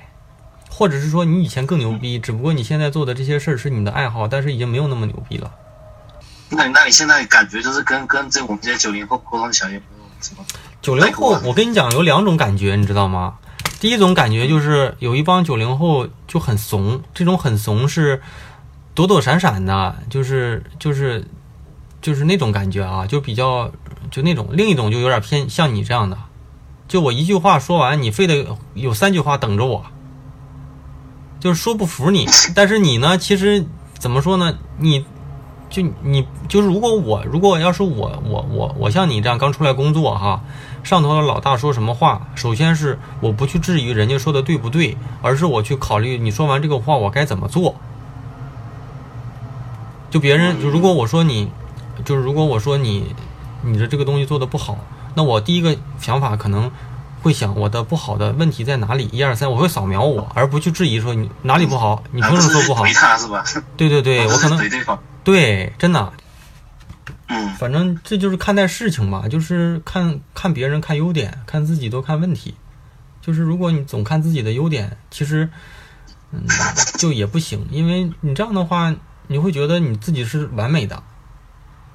[0.70, 5.52] 或者是说你以前更牛逼，只不过你现在做的这些事儿是你的爱好，但是已经没有那么牛逼了。
[6.50, 10.44] 那你那你现在感觉就是跟跟这我们这些九零后沟通起来有没有什么？
[10.80, 13.34] 九零后我跟你讲有两种感觉，你知道吗？
[13.80, 18.20] 第一种感觉就是有一帮九零后就很怂，这种很怂是
[18.94, 21.24] 躲躲闪闪的，就是就是
[22.00, 23.70] 就是那种感觉啊，就比较
[24.10, 24.48] 就那种。
[24.52, 26.18] 另一种就有点偏像你这样的，
[26.88, 29.84] 就我一句话说完，你非得有三句话等着我，
[31.38, 32.26] 就是说不服你。
[32.54, 33.64] 但是你呢，其实
[33.98, 34.58] 怎么说呢？
[34.78, 35.04] 你
[35.70, 40.40] 就你就是如果我如果要是我我我我像你这样刚出来工作哈。
[40.84, 47.74] 上头的老大说什么话，首先是我不去质疑人家说的对不对，而是我去考虑你说完这个话我该怎么做。
[50.08, 51.50] 就别人就如果我说你，
[52.06, 53.14] 就是如果我说你，
[53.60, 54.78] 你的这个东西做的不好，
[55.14, 56.70] 那我第一个想法可能
[57.22, 62.86] 会想我的不好的问题在哪里，一二三，我会扫描我，而不去质疑说你哪里不好，你凭什么说不好？
[62.94, 63.44] 他是吧？
[63.76, 64.58] 对对对，我可能
[65.28, 66.10] 对，真的。
[67.26, 72.54] 嗯，反正这就是看待事情嘛，就是看看别人看优点，看自己多看问题。
[73.20, 75.50] 就是如果你总看自己的优点，其实，
[76.32, 76.46] 嗯，
[76.98, 81.02] 就也不行，因为你这样的话，你会觉得你自己是完美的，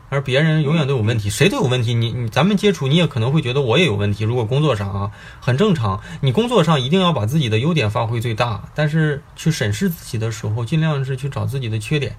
[0.09, 1.95] 而别人永远都有问题，谁都有问题。
[1.95, 4.23] 你你咱们接触，你也可能会觉得我也有问题。
[4.23, 5.99] 如果工作上啊，很正常。
[6.21, 12.15] 你工作上一定要把自己的优点发挥最大，但是去审视自己的时候，尽量是去找自己的缺点。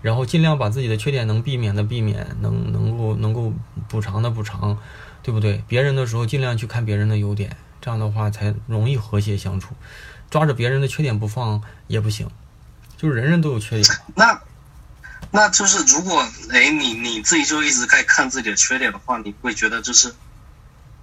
[0.00, 3.52] 然后尽量把自己的缺点能避免的避免，能能够能够
[3.88, 4.78] 补偿的补偿，
[5.22, 5.64] 对不对？
[5.66, 9.74] 别人的时候尽量去看别人的优点，这样的话才容易和谐相处。
[10.30, 12.30] 抓着别人的缺点不放也不行，
[12.96, 13.98] 就是人人都有缺点。
[14.14, 14.40] 那
[15.30, 20.14] 那就是如果哎你你自己就一直在看自己的缺点的话，你会觉得就是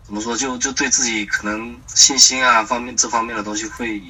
[0.03, 4.01] 怎么说就就对自己可能信心啊方面这方面的东西会。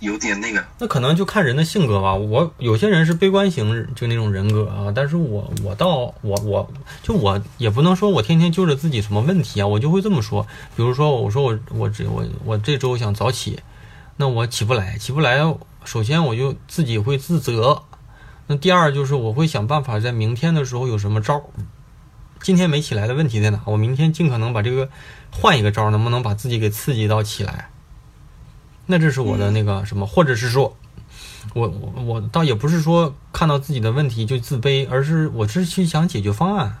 [0.00, 2.14] 有点那个，那可能就看人的性格吧。
[2.14, 4.92] 我有些人是悲观型，就那种人格啊。
[4.94, 6.70] 但是我我倒我我
[7.02, 10.46] 就我也不能说我天天揪着自己什么问题啊，我就会这么说。
[10.76, 13.58] 比如说，我说我我这我我这周想早起，
[14.16, 15.40] 那我起不来，起不来。
[15.84, 17.82] 首先我就自己会自责。
[18.46, 21.42] 那第二就是我会想办法在明天的时候有什么招。
[22.40, 23.60] 今天没起来的问题在哪？
[23.64, 24.88] 我明天尽可能把这个
[25.32, 27.70] 换一个招，能不能把自己给刺激到起来？
[28.90, 30.74] 那这是我的那个什么，或者是说，
[31.52, 36.78] 我我我倒也不是说看到自己的问题就自卑，而是我是去想解决方案。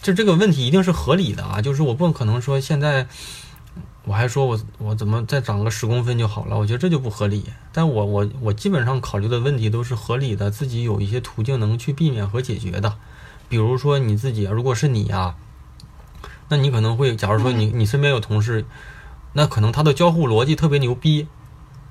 [0.00, 3.06] 就这个问题一定是合理的啊，就是我不可能说现在
[4.06, 7.44] 我还说我我怎么再长个十公分就好了，我觉得这就不合理。
[7.70, 12.96] 但我我我基本上考虑的问题都是合理的，自己有一些途径能去避免和解决的。
[13.50, 15.36] 比如说你自己，如果是你啊，
[16.48, 18.64] 那你可能会，假如说你你身边有同事。
[19.34, 21.26] 那可能他的交互逻辑特别牛逼，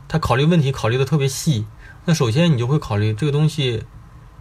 [0.08, 1.66] 他考虑问题考虑的特别细。
[2.06, 3.84] 那首先你就会考虑这个东西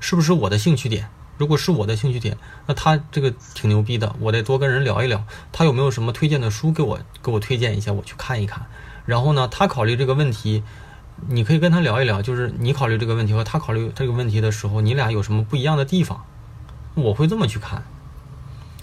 [0.00, 1.08] 是不是我的兴趣点？
[1.38, 2.36] 如果是我的兴趣点，
[2.66, 5.24] 那他这个挺牛逼的，我得多跟人聊一聊。
[5.52, 8.66] 他有没有什么推荐的书给我给我推荐一下，我去看一看。
[9.06, 10.62] 然后呢，他考虑这个问题，
[11.28, 16.26] 你可以跟他聊一聊，就是你考虑这个问题和他考虑这个问题的时候，你俩有什么不一样的地方？
[16.94, 17.84] 我会这么去看。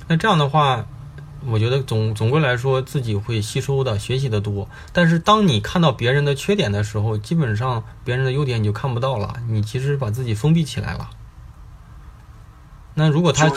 [0.08, 0.88] 那这样的话。
[1.50, 4.68] 我觉得总总归来说，自己会吸收的、学习的多。
[4.92, 9.36] 但是当你看到别人的缺点的时候，基本上别人的优点你就看不到了。
[9.48, 11.10] 你其实把自己封闭起来了。
[12.96, 13.50] 那如果他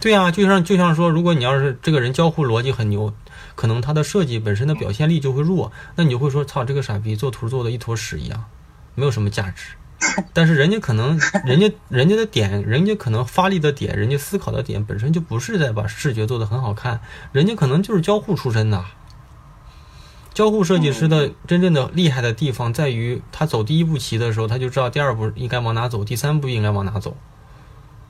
[0.00, 3.12] 对啊，就像就像说，如果你要是这个人交互逻辑很牛，
[3.56, 8.44] 可能他的设计本身的表现力就会弱，那你就会说：“操，这个傻逼做图做的一坨屎一样，
[8.94, 9.72] 没有什么价值。”
[10.32, 17.00] 但是人家可能，人家人家的点，人家可能发力的点，人家思考的点本身就不是在把视觉做得很好看，
[17.32, 18.84] 人家可能就是交互出身的。
[20.34, 27.16] 交互设计师的真正的厉害的地方在于，他走第一步棋的时候，他就知道第二步应该往哪走，第三步应该往哪走。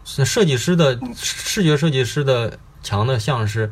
[0.04, 3.70] 设计师的视觉设计师的强的像是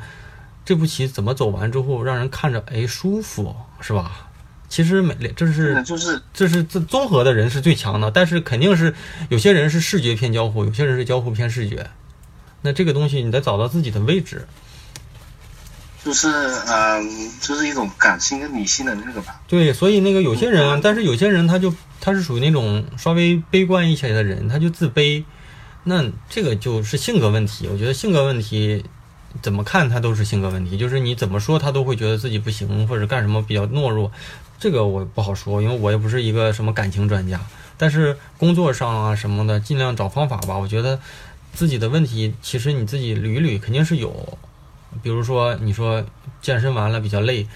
[0.64, 4.29] 这步棋怎么走完之后让人看着哎舒服，是吧？
[4.70, 8.94] 其实每这是就是这是这综合的人是最强的，但是肯定是
[9.28, 11.90] 有些人是视觉偏交互，有些人是交互偏视觉。
[12.62, 14.46] 那这个东西你得找到自己的位置。
[16.02, 16.28] 就是
[16.66, 19.38] 嗯，就是一种感性跟理性的那个吧。
[19.46, 25.22] 对，所以那个有些人，但是有些人他就他是属于那种稍微悲观一些的人，他就自卑。
[25.84, 27.68] 那这个就是性格问题。
[27.70, 28.82] 我觉得性格问题
[29.42, 34.10] 怎么看他都是性格问题，就是你怎么说他都会觉得自己不行，或者干什么比较懦弱。
[34.60, 37.40] 这个我不好说，因为我也不是一个什么感情专家。
[37.78, 40.58] 但是工作上啊什么的，尽量找方法吧。
[40.58, 41.00] 我觉得
[41.54, 44.38] 自己的问题，其实你自己捋一捋肯定是有。
[45.02, 46.04] 比如说，你说
[46.42, 47.46] 健身完了比较累，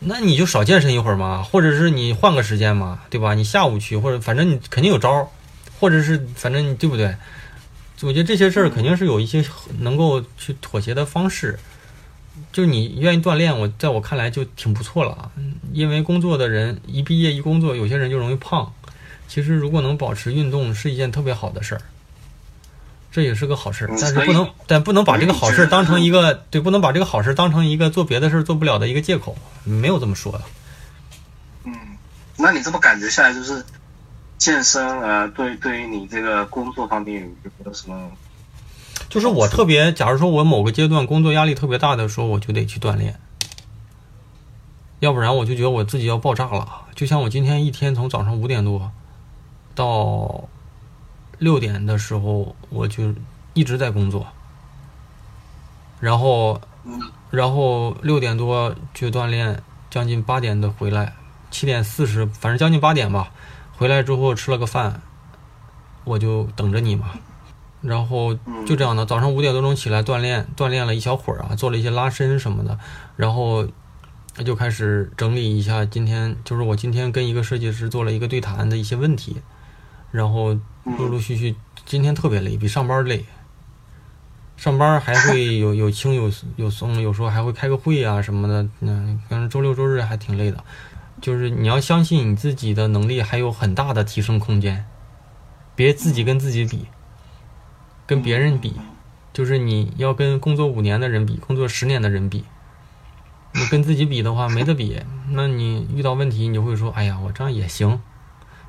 [0.00, 3.32] 那你就少健身一会儿嘛，或者是你换个时间嘛，对吧？
[3.32, 5.26] 你下午去，或者反正你肯定有招儿，
[5.80, 7.16] 或者是反正你对不对？
[8.02, 9.42] 我觉得这些事儿肯定是有一些
[9.78, 11.58] 能够去妥协的方式。
[12.52, 15.30] 就是你愿意锻炼，我在我看来就挺不错了啊。
[15.36, 18.72] 嗯因为工作的人一毕业一工作，有些人就容易胖。
[19.28, 21.82] 其实如果能保持运动，是一件特别好的事儿，
[23.12, 30.42] 这也是个好事但是不能，但不能把这个好事当成一个对，不能把这个好事儿当成一个做别的事儿做不了的一个借口，没有这么说的。
[31.64, 31.72] 嗯，
[32.36, 33.64] 那你这么感觉下来，就是
[34.36, 38.10] 健身呃，对对于你这个工作方面有没有什么？
[39.10, 43.18] 就是我特别，假如说我某个阶段工作压力特别大的时候，我就得去锻炼，
[45.00, 46.86] 要不然我就觉得我自己要爆炸了。
[46.94, 48.92] 就像我今天一天从早上五点多
[49.74, 50.48] 到
[51.38, 53.12] 六点的时候，我就
[53.52, 54.28] 一直在工作，
[55.98, 56.60] 然后
[57.30, 61.14] 然后六点多去锻炼，将近八点的回来，
[61.50, 63.32] 七点四十，反正将近八点吧。
[63.76, 65.02] 回来之后吃了个饭，
[66.04, 67.10] 我就等着你嘛。
[67.82, 68.34] 然后
[68.66, 72.78] 就这样的，早上五点多钟起来锻炼，锻炼了一小会儿啊，做了一些拉伸什么的，
[73.16, 73.66] 然后
[74.44, 79.36] 就开始整理一下今天，就是我今天跟一个设计师做了一个对谈的一些问题，
[80.10, 83.24] 然后陆陆续续，今天特别累，比上班累。
[84.56, 88.68] 上班还会 有有轻有有松，有时候还会开个会啊什么的。
[88.80, 90.62] 嗯，反正周六周日还挺累的。
[91.22, 94.84] 就是你要相信你自己的能力还有很大的提升空间，
[95.74, 96.86] 别自己跟自己比，
[98.10, 98.74] 跟别人比，
[99.32, 102.44] 就是你要跟工作五年的人比，工作十年的人比。
[103.52, 108.02] 你跟自己比的话没得比，那你遇到问题你就会说：“哎呀，我这样也行。”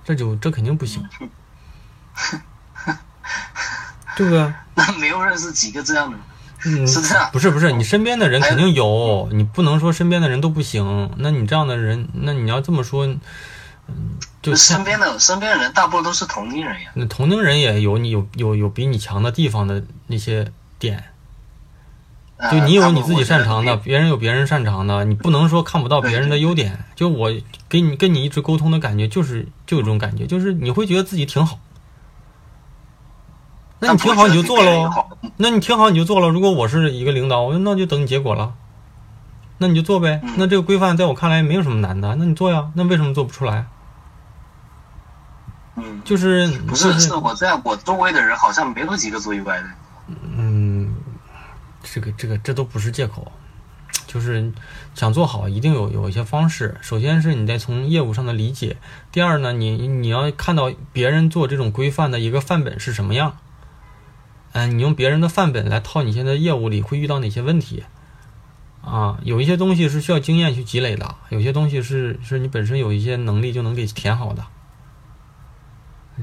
[0.06, 1.04] 这就这肯定不行，
[4.16, 4.54] 对不对？
[4.76, 6.18] 那没有认识几个这样的，
[6.68, 11.10] 嗯，是这样不是不是，你身边的人肯定有，你不能说身边的人都不行。
[11.18, 13.20] 那你这样的人，那你要这么说，嗯，
[14.42, 16.92] 就身边的身边的人大部分都是同龄人呀。
[16.96, 21.04] 那同龄人也有你有有有比你强的地方的那些点，
[22.38, 26.86] 呃就你有你自己擅长的，别人有别人擅长的，你不能说看不到别人的优点。
[26.96, 27.32] 就我
[27.70, 31.60] 给你跟你一直沟通的感觉，就是就有这种感觉，就是你会觉得自己挺好。
[33.84, 34.92] 那你挺好你就做喽
[35.38, 36.30] 那你挺好你就做了。
[36.30, 38.54] 如果我是一个领导，我那就等你结果了，
[39.58, 40.20] 那你就做呗。
[40.24, 42.72] 嗯那这个规范在我看来没有什么难的，那你做呀。
[42.76, 43.66] 那为什么做不出来？
[45.84, 49.70] 嗯，就是不是是我在我周围的人好像没有几个做 UI 的。
[50.38, 50.94] 嗯，
[51.82, 53.32] 这个这个这都不是借口，
[54.08, 54.52] 就是
[54.94, 56.78] 想做好，一定有有一些方式。
[56.82, 58.78] 首先是你得从业务上的理解，
[59.12, 63.38] 第二呢，你你要看到别人做这种规范的一个范本是什么样，
[64.52, 67.84] 嗯、你用别人的范本来套你现在业务里会遇到哪些问题。
[68.84, 74.44] 啊，有一些东西是需要经验去积累的，有些东西是是你本身有一些能力就能给填好的。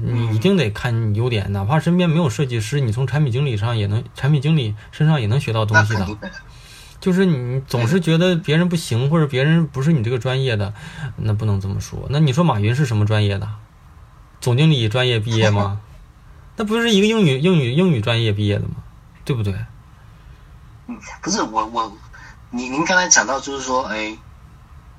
[0.01, 6.07] 你一定得看优点，哪怕身边没有设计师，你从产品经理上也能，产品经理身上也能学到东西的。
[6.99, 10.73] 就是你总是觉得别人不行，或者别人不是你这个专业的，
[11.15, 12.07] 那不能这么说。
[12.09, 13.47] 那你说马云是什么专业的？
[14.41, 15.79] 总经理专业毕业吗？
[16.57, 18.75] 那不是一个英语英语英语专业毕业的吗？
[19.23, 19.53] 对不对？
[20.87, 21.97] 嗯，不是我我，
[22.49, 24.17] 您您刚才讲到就是说，哎，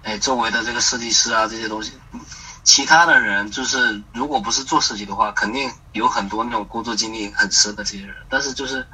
[0.03, 2.21] 哎，周围的这个设计师啊这些东西，嗯
[2.63, 8.87] 其他的人就是如果不是做设计的话，肯定有很多那种工作经历很深的这些人，但是就是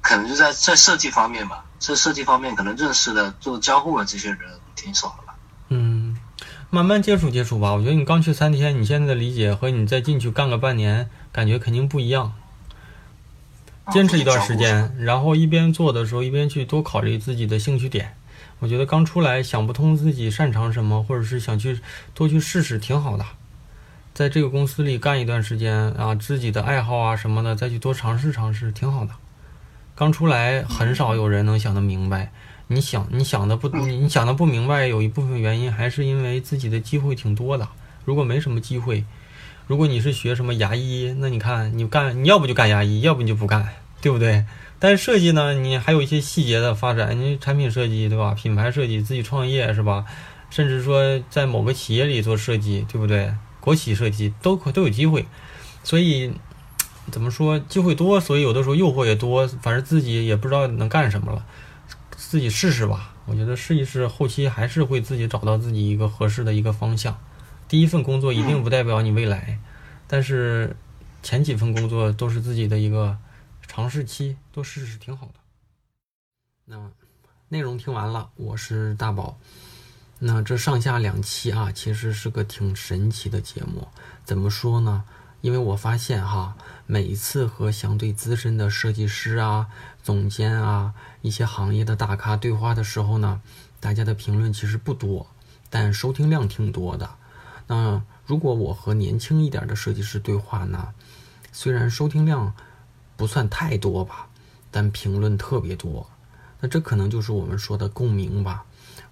[0.00, 4.38] 可能就在在设计方面吧，在设计方面可能认识的做交互的这些人
[4.76, 5.34] 挺少的吧。
[5.68, 6.16] 嗯，
[6.70, 7.72] 慢慢接触接触吧。
[7.72, 12.32] 我觉得你刚去三天，你现在的理解和你再进去干个半年，感觉肯定不一样。
[13.90, 18.14] 啊坚持一段时间，然后一边做的时候一边去多考虑自己的兴趣点。
[18.60, 21.80] 我觉得刚出来想不通自己擅长什么，或者是想去
[22.14, 23.24] 多去试试，挺好的。
[24.12, 29.12] 在这个公司里干一段时间啊，自己的爱好啊什么的，再去多尝试尝试，挺好的。
[29.94, 32.32] 刚出来很少有人能想得明白，
[32.68, 37.66] 你想你想的不你你想的不明白，有一部分原因还是因为自己的机会挺多的。
[38.04, 39.04] 如果没什么机会，
[39.70, 43.68] 如果你是学什么牙医，那你看你干你要不就干牙医，要不你就不干，
[44.00, 44.44] 对不对？
[44.80, 48.34] 但是设计呢，你还有一些细节的发展，你产品设计对吧？
[48.34, 50.04] 品牌设计，自己创业是吧？
[50.50, 53.32] 甚至说在某个企业里做设计，对不对？
[53.60, 55.24] 国企设计都可都有机会，
[55.84, 56.32] 所以
[57.12, 61.46] 怎么说机会多，所以有的时候诱惑也多，反正自己也不知道能干什么了，
[62.16, 63.14] 自己试试吧。
[63.24, 67.16] 我觉得试一试，后期还是会自己找到自己一个合适的一个方向。
[67.70, 69.60] 第一份工作一定不代表你未来，
[70.08, 70.74] 但是
[71.22, 73.16] 前几份工作都是自己的一个
[73.64, 75.34] 尝试期，多试试挺好的。
[76.64, 76.90] 那
[77.48, 79.38] 内容听完了，我是大宝。
[80.18, 83.86] 那这上下两期啊，其实是个挺神奇的节目。
[84.24, 85.04] 怎么说呢？
[85.40, 86.56] 因为我发现哈，
[86.86, 89.68] 每一次和相对资深的设计师啊、
[90.02, 90.92] 总监啊、
[91.22, 93.40] 一些行业的大咖对话的时候呢，
[93.78, 95.28] 大家的评论其实不多，
[95.70, 97.08] 但收听量挺多的。
[97.70, 100.88] 那如果我和年轻一点的设计师对话呢，
[101.52, 102.52] 虽然收听量
[103.16, 104.26] 不算太多吧，
[104.72, 106.10] 但评论特别多。
[106.58, 108.64] 那这可能就是我们说的共鸣吧。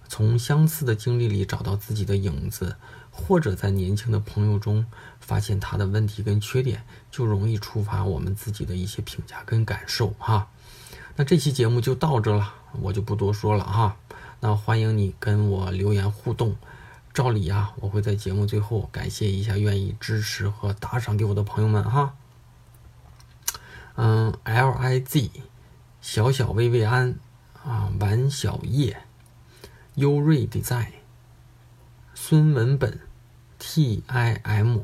[0.09, 2.75] 从相似的经历里找到自己的影子，
[3.09, 4.85] 或者在年轻的朋友中
[5.21, 10.49] 发现他的问题跟缺点，就容易触发我们自己的一些评价跟感受哈。
[11.15, 13.95] 那这期节目就到这了，我就不多说了哈。
[14.41, 16.57] 那欢迎你跟我留言互动。
[17.19, 22.15] 照理啊，我会在节目最后感谢一下愿意支持和打赏给我的朋友们哈。
[23.95, 25.29] 嗯，L I Z，
[25.99, 27.19] 小小薇薇安
[27.61, 29.01] 啊，玩小叶。
[29.95, 30.93] 优瑞的在
[32.15, 33.01] 孙文本
[33.57, 34.83] ，T I M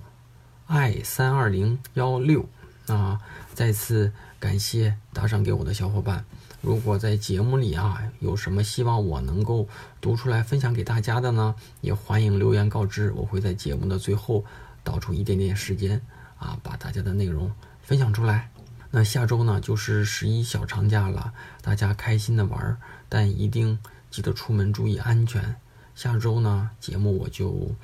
[0.66, 2.50] I 三二零幺六
[2.88, 3.22] 啊！
[3.54, 4.12] 再次
[4.42, 6.26] 感谢打赏给我的小伙伴。
[6.66, 9.68] 如果在节目里啊有什么希望我能够
[10.02, 13.12] 读出来分享给大家的呢，也欢迎留言告知。
[13.12, 14.44] 我会在节目的最后
[14.84, 16.02] 倒出一点点时间
[16.40, 17.52] 啊，把大家的内容
[17.84, 18.50] 分享出来。
[18.90, 23.78] 那下周呢就是十一小长假了，大家开心的玩，但一定。
[24.12, 25.58] 记得出门注意安全。
[25.94, 27.76] 下周呢，节目我就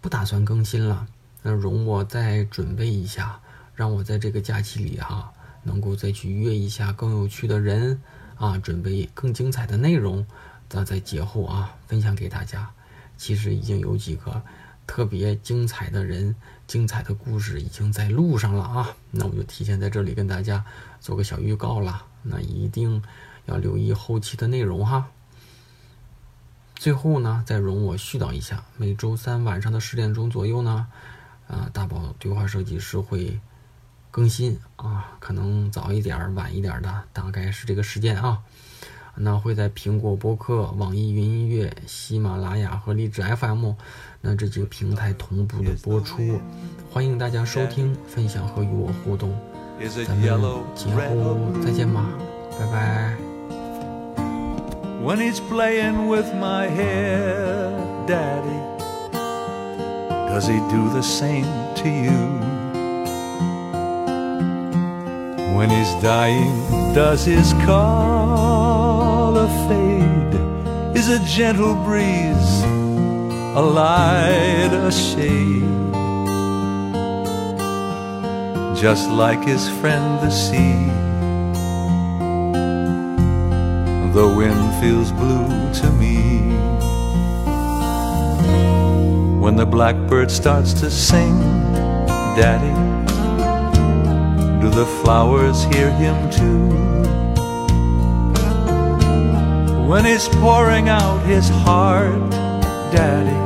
[0.00, 1.08] 不打算更新了。
[1.42, 3.40] 那容我再准备一下，
[3.74, 5.32] 让我在这个假期里哈，
[5.64, 8.00] 能够再去约一下更有趣的人
[8.44, 10.26] 啊，准备更精彩的内容，
[10.68, 12.70] 咱在节后啊分享给大家。
[13.16, 14.42] 其实已经有几个
[14.86, 16.36] 特别精彩的人、
[16.66, 18.94] 精彩的故事已经在路上了啊。
[19.10, 20.62] 那我就提前在这里跟大家
[21.00, 22.04] 做个小预告了。
[22.22, 23.02] 那一定
[23.46, 25.06] 要留意后期的内容哈。
[26.74, 30.86] 最后呢，再容我絮叨一下，每周三晚上的十点钟左右呢，
[31.48, 33.40] 啊，大宝对话设计师会
[34.14, 38.38] 更新啊，可能早一点、晚一点的，大概是这个时间啊。
[39.16, 43.72] 那会在苹果播客、网易云音乐、喜马拉雅和荔枝 FM
[44.20, 46.40] 那这几个平台同步的播出，
[46.92, 49.36] 欢迎大家收听、分享和与我互动。
[50.06, 50.22] 咱们
[50.76, 52.04] 节后再见吧，
[52.52, 53.16] 拜拜。
[55.02, 57.72] when he's playing with my hair,
[58.06, 58.62] Daddy?
[60.30, 62.53] Does he do the same to you?
[65.54, 66.54] When he's dying,
[66.94, 70.34] does his color fade?
[70.96, 72.62] Is a gentle breeze
[73.56, 75.62] a light, a shade?
[78.76, 81.04] Just like his friend the sea
[84.14, 86.38] the wind feels blue to me.
[89.40, 91.36] When the blackbird starts to sing,
[92.36, 92.83] Daddy,
[94.74, 96.68] the flowers hear him too?
[99.88, 102.30] When he's pouring out his heart,
[102.92, 103.40] Daddy,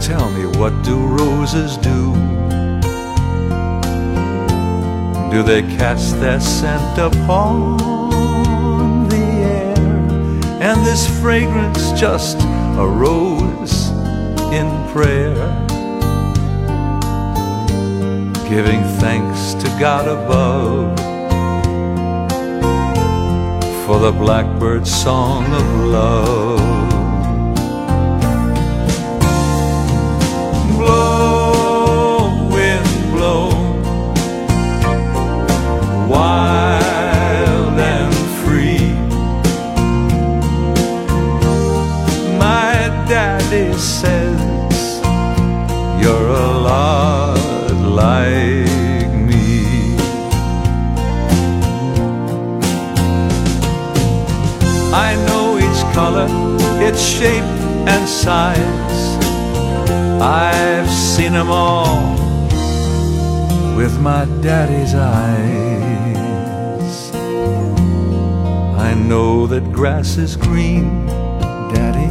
[0.00, 2.14] tell me what do roses do?
[5.30, 7.78] Do they cast their scent upon
[9.08, 9.56] the air?
[10.60, 12.38] and this fragrance just
[12.78, 13.90] arose
[14.52, 15.65] in prayer,
[18.48, 20.96] giving thanks to God above
[23.84, 26.86] for the blackbird's song of love.
[56.96, 57.52] Its shape
[57.92, 58.98] and size.
[60.18, 62.14] I've seen them all
[63.76, 66.14] with my daddy's eyes.
[68.88, 71.06] I know that grass is green,
[71.74, 72.10] daddy.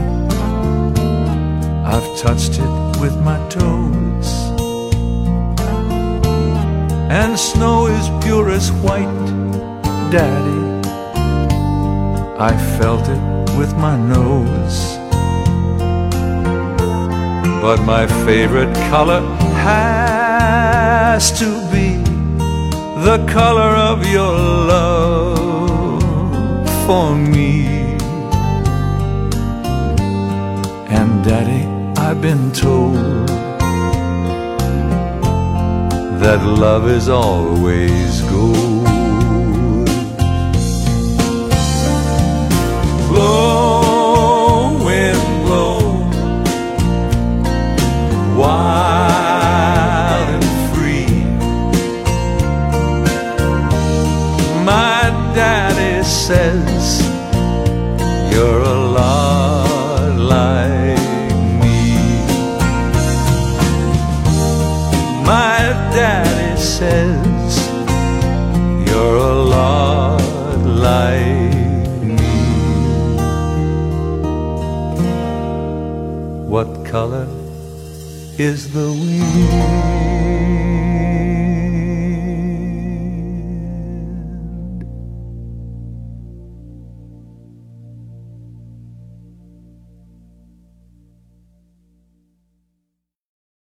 [1.94, 4.30] I've touched it with my toes.
[7.10, 9.18] And snow is pure as white,
[10.12, 10.64] daddy.
[12.38, 14.98] I felt it with my nose.
[17.62, 19.22] But my favorite color
[19.68, 21.98] has to be
[23.08, 24.34] the color of your
[24.74, 25.40] love
[26.86, 27.66] for me.
[30.98, 31.66] And Daddy,
[32.02, 33.28] I've been told
[36.22, 38.95] that love is always good.
[56.28, 57.04] Says
[58.34, 60.98] you're a lot like
[61.62, 61.82] me.
[65.24, 65.60] My
[65.94, 67.70] daddy says
[68.90, 72.34] you're a lot like me.
[76.50, 77.28] What color
[78.40, 79.75] is the wind?